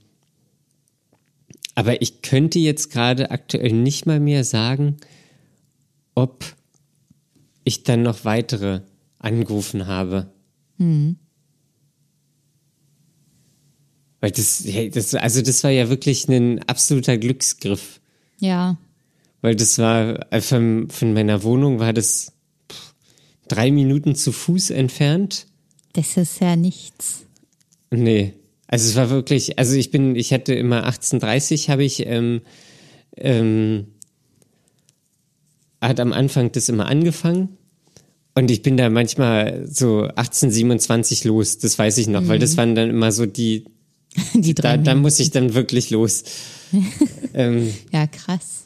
aber 1.74 2.00
ich 2.02 2.22
könnte 2.22 2.60
jetzt 2.60 2.90
gerade 2.90 3.32
aktuell 3.32 3.72
nicht 3.72 4.06
mal 4.06 4.20
mehr 4.20 4.44
sagen, 4.44 4.96
ob 6.14 6.44
ich 7.64 7.82
dann 7.82 8.02
noch 8.02 8.24
weitere 8.24 8.82
angerufen 9.18 9.88
habe. 9.88 10.32
Weil 14.20 14.30
das, 14.30 14.64
das, 14.92 15.14
also 15.16 15.42
das 15.42 15.64
war 15.64 15.70
ja 15.70 15.88
wirklich 15.88 16.28
ein 16.28 16.62
absoluter 16.62 17.18
Glücksgriff. 17.18 18.00
Ja, 18.38 18.78
Weil 19.44 19.56
das 19.56 19.78
war, 19.78 20.32
äh, 20.32 20.40
von, 20.40 20.88
von 20.88 21.12
meiner 21.12 21.42
Wohnung 21.42 21.78
war 21.78 21.92
das 21.92 22.32
drei 23.46 23.70
Minuten 23.70 24.14
zu 24.14 24.32
Fuß 24.32 24.70
entfernt. 24.70 25.48
das 25.92 26.16
ist 26.16 26.40
ja 26.40 26.56
nichts. 26.56 27.26
Nee. 27.90 28.32
Also 28.68 28.88
es 28.88 28.96
war 28.96 29.10
wirklich, 29.10 29.58
also 29.58 29.74
ich 29.74 29.90
bin, 29.90 30.16
ich 30.16 30.32
hatte 30.32 30.54
immer 30.54 30.84
1830 30.84 31.68
habe 31.68 31.84
ich, 31.84 32.06
ähm, 32.06 32.40
ähm, 33.18 33.88
hat 35.78 36.00
am 36.00 36.14
Anfang 36.14 36.50
das 36.52 36.70
immer 36.70 36.86
angefangen. 36.86 37.58
Und 38.34 38.50
ich 38.50 38.62
bin 38.62 38.78
da 38.78 38.88
manchmal 38.88 39.66
so 39.68 40.04
1827 40.04 41.24
los, 41.24 41.58
das 41.58 41.78
weiß 41.78 41.98
ich 41.98 42.06
noch, 42.06 42.28
weil 42.28 42.38
das 42.38 42.56
waren 42.56 42.74
dann 42.74 42.88
immer 42.88 43.12
so 43.12 43.26
die, 43.26 43.66
Die 44.34 44.54
drei 44.54 44.76
da, 44.76 44.82
da 44.82 44.94
muss 44.94 45.18
ich 45.20 45.30
dann 45.30 45.54
wirklich 45.54 45.90
los. 45.90 46.24
ähm, 47.34 47.72
Ja, 47.92 48.06
krass. 48.06 48.63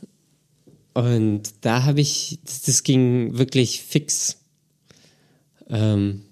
Und 0.98 1.42
da 1.60 1.84
habe 1.84 2.00
ich, 2.00 2.40
das, 2.44 2.62
das 2.62 2.82
ging 2.82 3.38
wirklich 3.38 3.82
fix. 3.82 4.38
Ähm, 5.70 6.22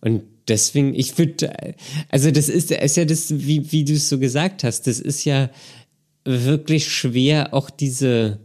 und 0.00 0.24
deswegen, 0.48 0.94
ich 0.96 1.16
würde, 1.16 1.76
also 2.08 2.32
das 2.32 2.48
ist, 2.48 2.72
ist 2.72 2.96
ja 2.96 3.04
das, 3.04 3.30
wie, 3.38 3.70
wie 3.70 3.84
du 3.84 3.92
es 3.92 4.08
so 4.08 4.18
gesagt 4.18 4.64
hast, 4.64 4.88
das 4.88 4.98
ist 4.98 5.24
ja 5.24 5.48
wirklich 6.24 6.88
schwer, 6.88 7.54
auch 7.54 7.70
diese 7.70 8.40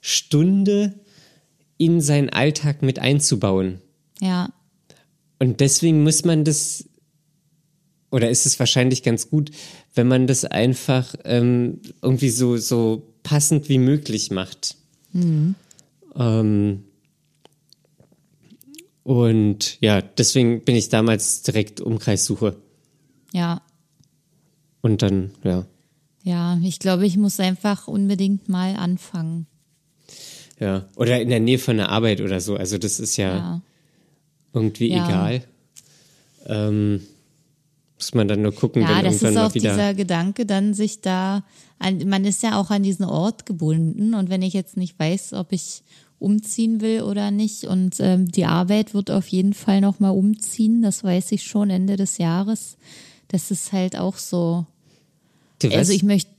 Stunde 0.00 0.94
in 1.76 2.00
seinen 2.00 2.30
Alltag 2.30 2.80
mit 2.80 3.00
einzubauen. 3.00 3.82
Ja, 4.18 4.50
Und 5.38 5.60
deswegen 5.60 6.02
muss 6.02 6.24
man 6.24 6.44
das, 6.44 6.88
oder 8.10 8.30
ist 8.30 8.46
es 8.46 8.58
wahrscheinlich 8.58 9.02
ganz 9.02 9.28
gut, 9.28 9.50
wenn 9.94 10.08
man 10.08 10.26
das 10.26 10.46
einfach 10.46 11.14
ähm, 11.26 11.82
irgendwie 12.00 12.30
so, 12.30 12.56
so 12.56 13.12
passend 13.28 13.68
wie 13.68 13.76
möglich 13.78 14.30
macht. 14.30 14.76
Ähm, 15.14 16.84
und 19.02 19.78
ja, 19.80 20.00
deswegen 20.02 20.64
bin 20.64 20.76
ich 20.76 20.88
damals 20.88 21.42
direkt 21.42 21.80
Umkreissuche. 21.80 22.56
ja, 23.32 23.60
Und 24.80 25.02
dann, 25.02 25.32
ja, 25.44 25.66
ja. 26.22 26.58
Ich 26.62 26.78
glaube, 26.78 27.06
ich 27.06 27.16
muss 27.16 27.38
einfach 27.40 27.88
unbedingt 27.88 28.48
mal 28.48 28.76
anfangen. 28.76 29.46
ja. 30.58 30.88
Oder 30.96 31.20
in 31.20 31.28
der 31.28 31.40
Nähe 31.40 31.58
von 31.58 31.76
der 31.76 31.90
Arbeit 31.90 32.20
oder 32.20 32.40
so. 32.40 32.56
Also 32.56 32.78
das 32.78 32.98
ist 33.00 33.16
ja, 33.16 33.36
Ja, 33.36 33.62
irgendwie 34.54 34.88
Ja. 34.90 35.04
egal. 35.06 35.44
Ähm, 36.46 37.02
muss 37.98 38.14
man 38.14 38.28
dann 38.28 38.42
nur 38.42 38.54
gucken, 38.54 38.82
ja 38.82 38.88
wenn 38.88 39.04
das 39.04 39.14
irgendwann 39.22 39.30
ist 39.30 39.34
mal 39.36 39.46
auch 39.46 39.54
wieder. 39.54 39.70
dieser 39.72 39.94
Gedanke, 39.94 40.46
dann 40.46 40.72
sich 40.74 41.00
da, 41.00 41.44
an, 41.78 42.08
man 42.08 42.24
ist 42.24 42.42
ja 42.42 42.58
auch 42.60 42.70
an 42.70 42.82
diesen 42.82 43.04
Ort 43.04 43.44
gebunden 43.46 44.14
und 44.14 44.30
wenn 44.30 44.42
ich 44.42 44.54
jetzt 44.54 44.76
nicht 44.76 44.98
weiß, 44.98 45.32
ob 45.34 45.52
ich 45.52 45.82
umziehen 46.20 46.80
will 46.80 47.02
oder 47.02 47.30
nicht 47.30 47.64
und 47.64 47.96
ähm, 48.00 48.30
die 48.30 48.44
Arbeit 48.44 48.94
wird 48.94 49.10
auf 49.10 49.28
jeden 49.28 49.52
Fall 49.54 49.80
noch 49.80 50.00
mal 50.00 50.10
umziehen, 50.10 50.82
das 50.82 51.04
weiß 51.04 51.32
ich 51.32 51.42
schon 51.44 51.70
Ende 51.70 51.96
des 51.96 52.18
Jahres. 52.18 52.76
Das 53.28 53.50
ist 53.50 53.72
halt 53.72 53.96
auch 53.96 54.16
so. 54.16 54.66
Du 55.60 55.68
Also 55.68 55.92
weißt- 55.92 55.94
ich 55.96 56.02
möchte, 56.02 56.30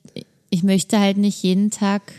ich 0.50 0.64
möchte 0.64 1.00
halt 1.00 1.18
nicht 1.18 1.42
jeden 1.44 1.72
Tag 1.72 2.12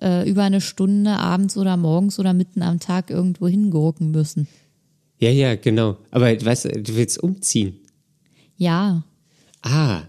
äh, 0.00 0.28
über 0.28 0.42
eine 0.44 0.60
Stunde 0.60 1.10
abends 1.12 1.56
oder 1.56 1.76
morgens 1.76 2.18
oder 2.18 2.34
mitten 2.34 2.62
am 2.62 2.78
Tag 2.78 3.10
irgendwo 3.10 3.48
hingurken 3.48 4.10
müssen. 4.10 4.46
Ja, 5.18 5.30
ja, 5.30 5.56
genau. 5.56 5.96
Aber 6.10 6.26
weißt 6.44 6.66
du, 6.66 6.82
du 6.82 6.94
willst 6.96 7.22
umziehen. 7.22 7.80
Ja, 8.56 9.02
Ah, 9.62 10.02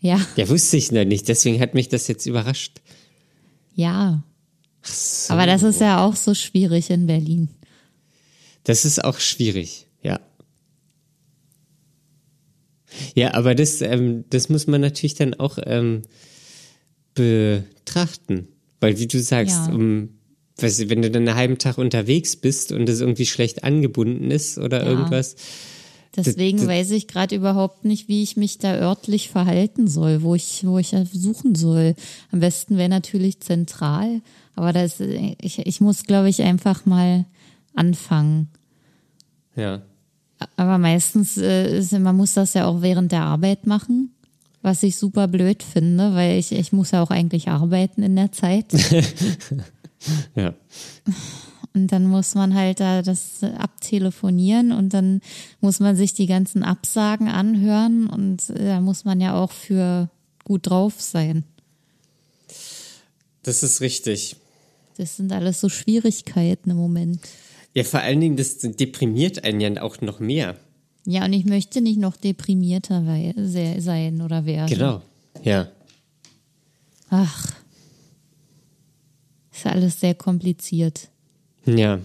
ja, 0.00 0.20
ja, 0.36 0.48
wusste 0.50 0.76
ich 0.76 0.92
noch 0.92 1.04
nicht. 1.06 1.26
Deswegen 1.28 1.58
hat 1.60 1.72
mich 1.74 1.88
das 1.88 2.06
jetzt 2.08 2.26
überrascht. 2.26 2.80
ja. 3.74 4.22
So. 4.86 5.32
Aber 5.32 5.46
das 5.46 5.62
ist 5.62 5.80
ja 5.80 6.04
auch 6.04 6.14
so 6.14 6.34
schwierig 6.34 6.90
in 6.90 7.06
Berlin. 7.06 7.48
Das 8.64 8.84
ist 8.84 9.02
auch 9.02 9.18
schwierig, 9.18 9.86
ja. 10.02 10.20
Ja, 13.14 13.32
aber 13.32 13.54
das, 13.54 13.80
ähm, 13.80 14.24
das 14.28 14.50
muss 14.50 14.66
man 14.66 14.82
natürlich 14.82 15.14
dann 15.14 15.32
auch 15.32 15.58
ähm, 15.64 16.02
betrachten. 17.14 18.48
Weil, 18.80 18.98
wie 18.98 19.06
du 19.06 19.20
sagst, 19.20 19.68
Ja. 19.68 19.72
um, 19.72 20.10
du, 20.58 20.90
wenn 20.90 21.00
du 21.02 21.10
dann 21.10 21.26
einen 21.26 21.36
halben 21.36 21.56
Tag 21.58 21.78
unterwegs 21.78 22.36
bist 22.36 22.70
und 22.70 22.86
es 22.88 23.00
irgendwie 23.00 23.24
schlecht 23.26 23.64
angebunden 23.64 24.30
ist 24.30 24.58
oder 24.58 24.82
Ja. 24.84 24.90
irgendwas, 24.90 25.36
Deswegen 26.16 26.58
das- 26.58 26.66
weiß 26.68 26.90
ich 26.92 27.08
gerade 27.08 27.34
überhaupt 27.34 27.84
nicht, 27.84 28.08
wie 28.08 28.22
ich 28.22 28.36
mich 28.36 28.58
da 28.58 28.74
örtlich 28.76 29.28
verhalten 29.30 29.88
soll, 29.88 30.22
wo 30.22 30.34
ich, 30.34 30.64
wo 30.66 30.78
ich 30.78 30.94
suchen 31.12 31.54
soll. 31.54 31.94
Am 32.30 32.40
besten 32.40 32.76
wäre 32.76 32.88
natürlich 32.88 33.40
zentral, 33.40 34.20
aber 34.54 34.72
das, 34.72 35.00
ich, 35.00 35.58
ich 35.58 35.80
muss, 35.80 36.04
glaube 36.04 36.28
ich, 36.28 36.42
einfach 36.42 36.86
mal 36.86 37.24
anfangen. 37.74 38.48
Ja. 39.56 39.82
Aber 40.56 40.78
meistens, 40.78 41.36
äh, 41.38 41.78
ist, 41.78 41.92
man 41.92 42.16
muss 42.16 42.34
das 42.34 42.54
ja 42.54 42.66
auch 42.66 42.82
während 42.82 43.12
der 43.12 43.22
Arbeit 43.22 43.66
machen, 43.66 44.10
was 44.62 44.82
ich 44.82 44.96
super 44.96 45.26
blöd 45.28 45.62
finde, 45.62 46.14
weil 46.14 46.38
ich, 46.38 46.52
ich 46.52 46.72
muss 46.72 46.90
ja 46.92 47.02
auch 47.02 47.10
eigentlich 47.10 47.48
arbeiten 47.48 48.02
in 48.02 48.16
der 48.16 48.32
Zeit. 48.32 48.66
Ja. 50.36 50.52
Und 51.74 51.88
dann 51.88 52.06
muss 52.06 52.36
man 52.36 52.54
halt 52.54 52.78
da 52.78 53.02
das 53.02 53.42
abtelefonieren 53.42 54.70
und 54.70 54.94
dann 54.94 55.20
muss 55.60 55.80
man 55.80 55.96
sich 55.96 56.14
die 56.14 56.26
ganzen 56.26 56.62
Absagen 56.62 57.28
anhören 57.28 58.06
und 58.06 58.48
äh, 58.50 58.66
da 58.66 58.80
muss 58.80 59.04
man 59.04 59.20
ja 59.20 59.34
auch 59.34 59.50
für 59.50 60.08
gut 60.44 60.70
drauf 60.70 61.00
sein. 61.00 61.42
Das 63.42 63.64
ist 63.64 63.80
richtig. 63.80 64.36
Das 64.96 65.16
sind 65.16 65.32
alles 65.32 65.60
so 65.60 65.68
Schwierigkeiten 65.68 66.70
im 66.70 66.76
Moment. 66.76 67.20
Ja, 67.74 67.82
vor 67.82 68.00
allen 68.00 68.20
Dingen, 68.20 68.36
das 68.36 68.58
deprimiert 68.58 69.42
einen 69.42 69.60
ja 69.60 69.82
auch 69.82 70.00
noch 70.00 70.20
mehr. 70.20 70.56
Ja, 71.06 71.24
und 71.24 71.32
ich 71.32 71.44
möchte 71.44 71.80
nicht 71.80 71.98
noch 71.98 72.16
deprimierter 72.16 73.04
sein 73.36 74.22
oder 74.22 74.46
werden. 74.46 74.68
Genau. 74.68 75.02
Ja. 75.42 75.68
Ach. 77.10 77.52
Ist 79.52 79.66
alles 79.66 80.00
sehr 80.00 80.14
kompliziert. 80.14 81.08
Ja. 81.66 82.00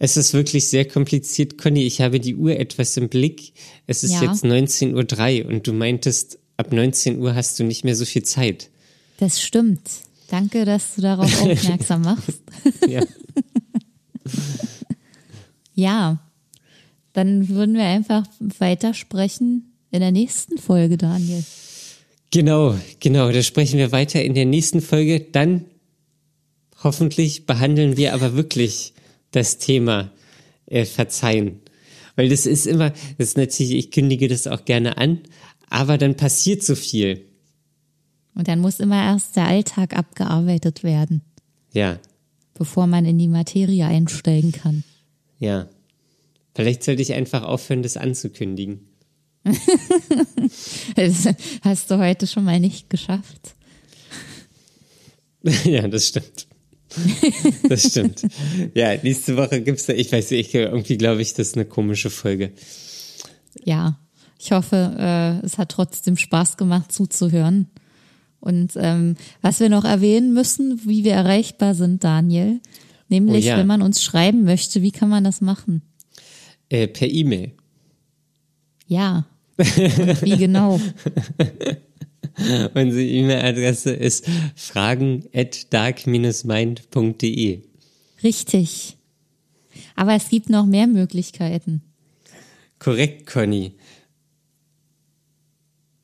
Es 0.00 0.16
ist 0.16 0.32
wirklich 0.32 0.68
sehr 0.68 0.84
kompliziert, 0.86 1.58
Conny. 1.58 1.82
Ich 1.84 2.00
habe 2.00 2.20
die 2.20 2.36
Uhr 2.36 2.56
etwas 2.56 2.96
im 2.96 3.08
Blick. 3.08 3.52
Es 3.86 4.04
ist 4.04 4.12
Ja. 4.12 4.22
jetzt 4.30 4.44
19.03 4.44 5.44
Uhr 5.44 5.50
und 5.50 5.66
du 5.66 5.72
meintest, 5.72 6.38
ab 6.56 6.72
19 6.72 7.18
Uhr 7.18 7.34
hast 7.34 7.58
du 7.58 7.64
nicht 7.64 7.84
mehr 7.84 7.96
so 7.96 8.04
viel 8.04 8.22
Zeit. 8.22 8.70
Das 9.18 9.40
stimmt. 9.42 9.80
Danke, 10.28 10.64
dass 10.64 10.94
du 10.94 11.02
darauf 11.02 11.26
aufmerksam 11.42 12.02
machst. 12.02 12.40
Ja. 12.88 13.02
Ja, 15.74 16.18
dann 17.12 17.48
würden 17.48 17.74
wir 17.76 17.84
einfach 17.84 18.26
weitersprechen 18.58 19.72
in 19.90 20.00
der 20.00 20.10
nächsten 20.12 20.58
Folge, 20.58 20.96
Daniel. 20.96 21.44
genau, 22.32 22.76
genau. 23.00 23.30
Da 23.30 23.42
sprechen 23.42 23.78
wir 23.78 23.92
weiter 23.92 24.22
in 24.22 24.34
der 24.34 24.44
nächsten 24.44 24.80
Folge. 24.80 25.20
Dann 25.20 25.64
hoffentlich 26.82 27.46
behandeln 27.46 27.96
wir 27.96 28.14
aber 28.14 28.34
wirklich 28.34 28.92
das 29.30 29.58
Thema 29.58 30.10
äh, 30.66 30.84
Verzeihen. 30.84 31.60
Weil 32.16 32.28
das 32.28 32.46
ist 32.46 32.66
immer, 32.66 32.90
das 33.18 33.28
ist 33.28 33.36
natürlich, 33.36 33.72
ich 33.74 33.90
kündige 33.90 34.28
das 34.28 34.46
auch 34.46 34.64
gerne 34.64 34.96
an, 34.98 35.20
aber 35.70 35.98
dann 35.98 36.16
passiert 36.16 36.62
so 36.62 36.74
viel. 36.74 37.24
Und 38.34 38.48
dann 38.48 38.60
muss 38.60 38.80
immer 38.80 39.02
erst 39.02 39.36
der 39.36 39.46
Alltag 39.46 39.96
abgearbeitet 39.96 40.82
werden, 40.82 41.22
Ja, 41.72 41.98
bevor 42.54 42.86
man 42.86 43.04
in 43.04 43.18
die 43.18 43.28
Materie 43.28 43.86
einsteigen 43.86 44.52
kann. 44.52 44.84
ja. 45.38 45.68
Vielleicht 46.54 46.82
sollte 46.82 47.02
ich 47.02 47.12
einfach 47.12 47.44
aufhören, 47.44 47.84
das 47.84 47.96
anzukündigen. 47.96 48.80
Das 50.96 51.28
hast 51.62 51.88
du 51.90 51.98
heute 51.98 52.26
schon 52.26 52.42
mal 52.44 52.58
nicht 52.58 52.90
geschafft. 52.90 53.54
ja, 55.64 55.86
das 55.86 56.08
stimmt. 56.08 56.48
Das 57.68 57.90
stimmt. 57.90 58.22
Ja, 58.74 58.94
nächste 59.02 59.36
Woche 59.36 59.60
gibt's 59.60 59.86
da, 59.86 59.92
ich 59.92 60.10
weiß 60.10 60.30
nicht, 60.30 60.54
irgendwie 60.54 60.96
glaube 60.96 61.22
ich, 61.22 61.34
das 61.34 61.48
ist 61.48 61.56
eine 61.56 61.64
komische 61.64 62.10
Folge. 62.10 62.52
Ja, 63.64 63.98
ich 64.38 64.52
hoffe, 64.52 64.96
äh, 64.98 65.44
es 65.44 65.58
hat 65.58 65.70
trotzdem 65.70 66.16
Spaß 66.16 66.56
gemacht 66.56 66.92
zuzuhören. 66.92 67.68
Und 68.40 68.72
ähm, 68.76 69.16
was 69.42 69.58
wir 69.60 69.68
noch 69.68 69.84
erwähnen 69.84 70.32
müssen, 70.32 70.80
wie 70.86 71.04
wir 71.04 71.12
erreichbar 71.12 71.74
sind, 71.74 72.04
Daniel, 72.04 72.60
nämlich 73.08 73.46
Oh 73.46 73.48
ja. 73.48 73.56
wenn 73.58 73.66
man 73.66 73.82
uns 73.82 74.02
schreiben 74.02 74.44
möchte, 74.44 74.80
wie 74.82 74.92
kann 74.92 75.08
man 75.08 75.24
das 75.24 75.40
machen? 75.40 75.82
Äh, 76.68 76.86
per 76.86 77.08
E-Mail. 77.08 77.52
Ja. 78.86 79.26
Und 79.56 80.22
wie 80.22 80.36
genau? 80.36 80.80
Unsere 82.74 83.02
E-Mail-Adresse 83.04 83.90
ist 83.90 84.26
fragen 84.56 85.24
at 85.34 85.72
dark-mind.de. 85.72 87.62
Richtig. 88.22 88.96
Aber 89.96 90.14
es 90.14 90.28
gibt 90.28 90.48
noch 90.50 90.66
mehr 90.66 90.86
Möglichkeiten. 90.86 91.82
Korrekt, 92.78 93.26
Conny. 93.26 93.72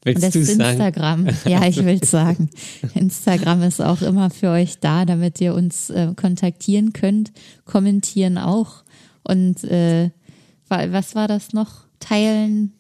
Und 0.07 0.16
Willst 0.16 0.22
das 0.24 0.32
du 0.35 0.39
ist 0.41 0.57
sagen? 0.57 0.70
Instagram. 0.70 1.28
Ja, 1.47 1.66
ich 1.66 1.82
will 1.85 2.03
sagen. 2.05 2.51
Instagram 2.95 3.62
ist 3.62 3.80
auch 3.80 4.03
immer 4.03 4.28
für 4.30 4.51
euch 4.51 4.78
da, 4.80 5.05
damit 5.07 5.41
ihr 5.41 5.55
uns 5.55 5.89
äh, 5.91 6.12
kontaktieren 6.14 6.93
könnt. 6.93 7.32
Kommentieren 7.64 8.37
auch. 8.37 8.85
Und 9.22 9.64
äh, 9.64 10.11
wa- 10.68 10.93
was 10.93 11.14
war 11.14 11.26
das 11.26 11.53
noch? 11.55 11.87
Teilen, 12.01 12.72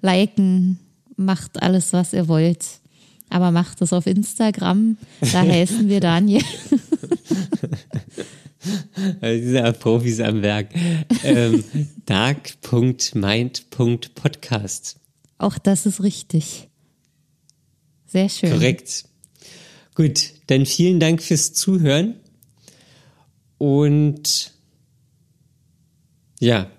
liken, 0.00 0.78
macht 1.16 1.62
alles, 1.62 1.92
was 1.92 2.12
ihr 2.12 2.28
wollt. 2.28 2.64
Aber 3.30 3.50
macht 3.50 3.80
es 3.82 3.92
auf 3.92 4.06
Instagram. 4.06 4.96
Da 5.20 5.42
heißen 5.42 5.88
wir 5.88 6.00
Daniel. 6.00 6.42
Also 9.20 9.40
diese 9.40 9.72
Profis 9.74 10.20
am 10.20 10.42
Werk. 10.42 10.68
Ähm, 11.22 11.62
dark.mind.podcast. 12.06 14.96
Auch 15.38 15.58
das 15.58 15.86
ist 15.86 16.02
richtig. 16.02 16.68
Sehr 18.06 18.28
schön. 18.28 18.50
Korrekt. 18.52 19.04
Gut, 19.94 20.32
dann 20.46 20.66
vielen 20.66 21.00
Dank 21.00 21.22
fürs 21.22 21.52
Zuhören. 21.52 22.14
Und 23.58 24.52
ja, 26.40 26.70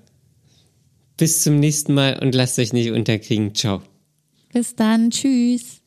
bis 1.18 1.44
zum 1.44 1.60
nächsten 1.60 1.94
Mal 1.94 2.20
und 2.20 2.36
lasst 2.36 2.60
euch 2.60 2.74
nicht 2.74 2.92
unterkriegen. 2.92 3.56
Ciao. 3.56 3.82
Bis 4.56 4.74
dann. 4.74 5.10
Tschüss. 5.12 5.85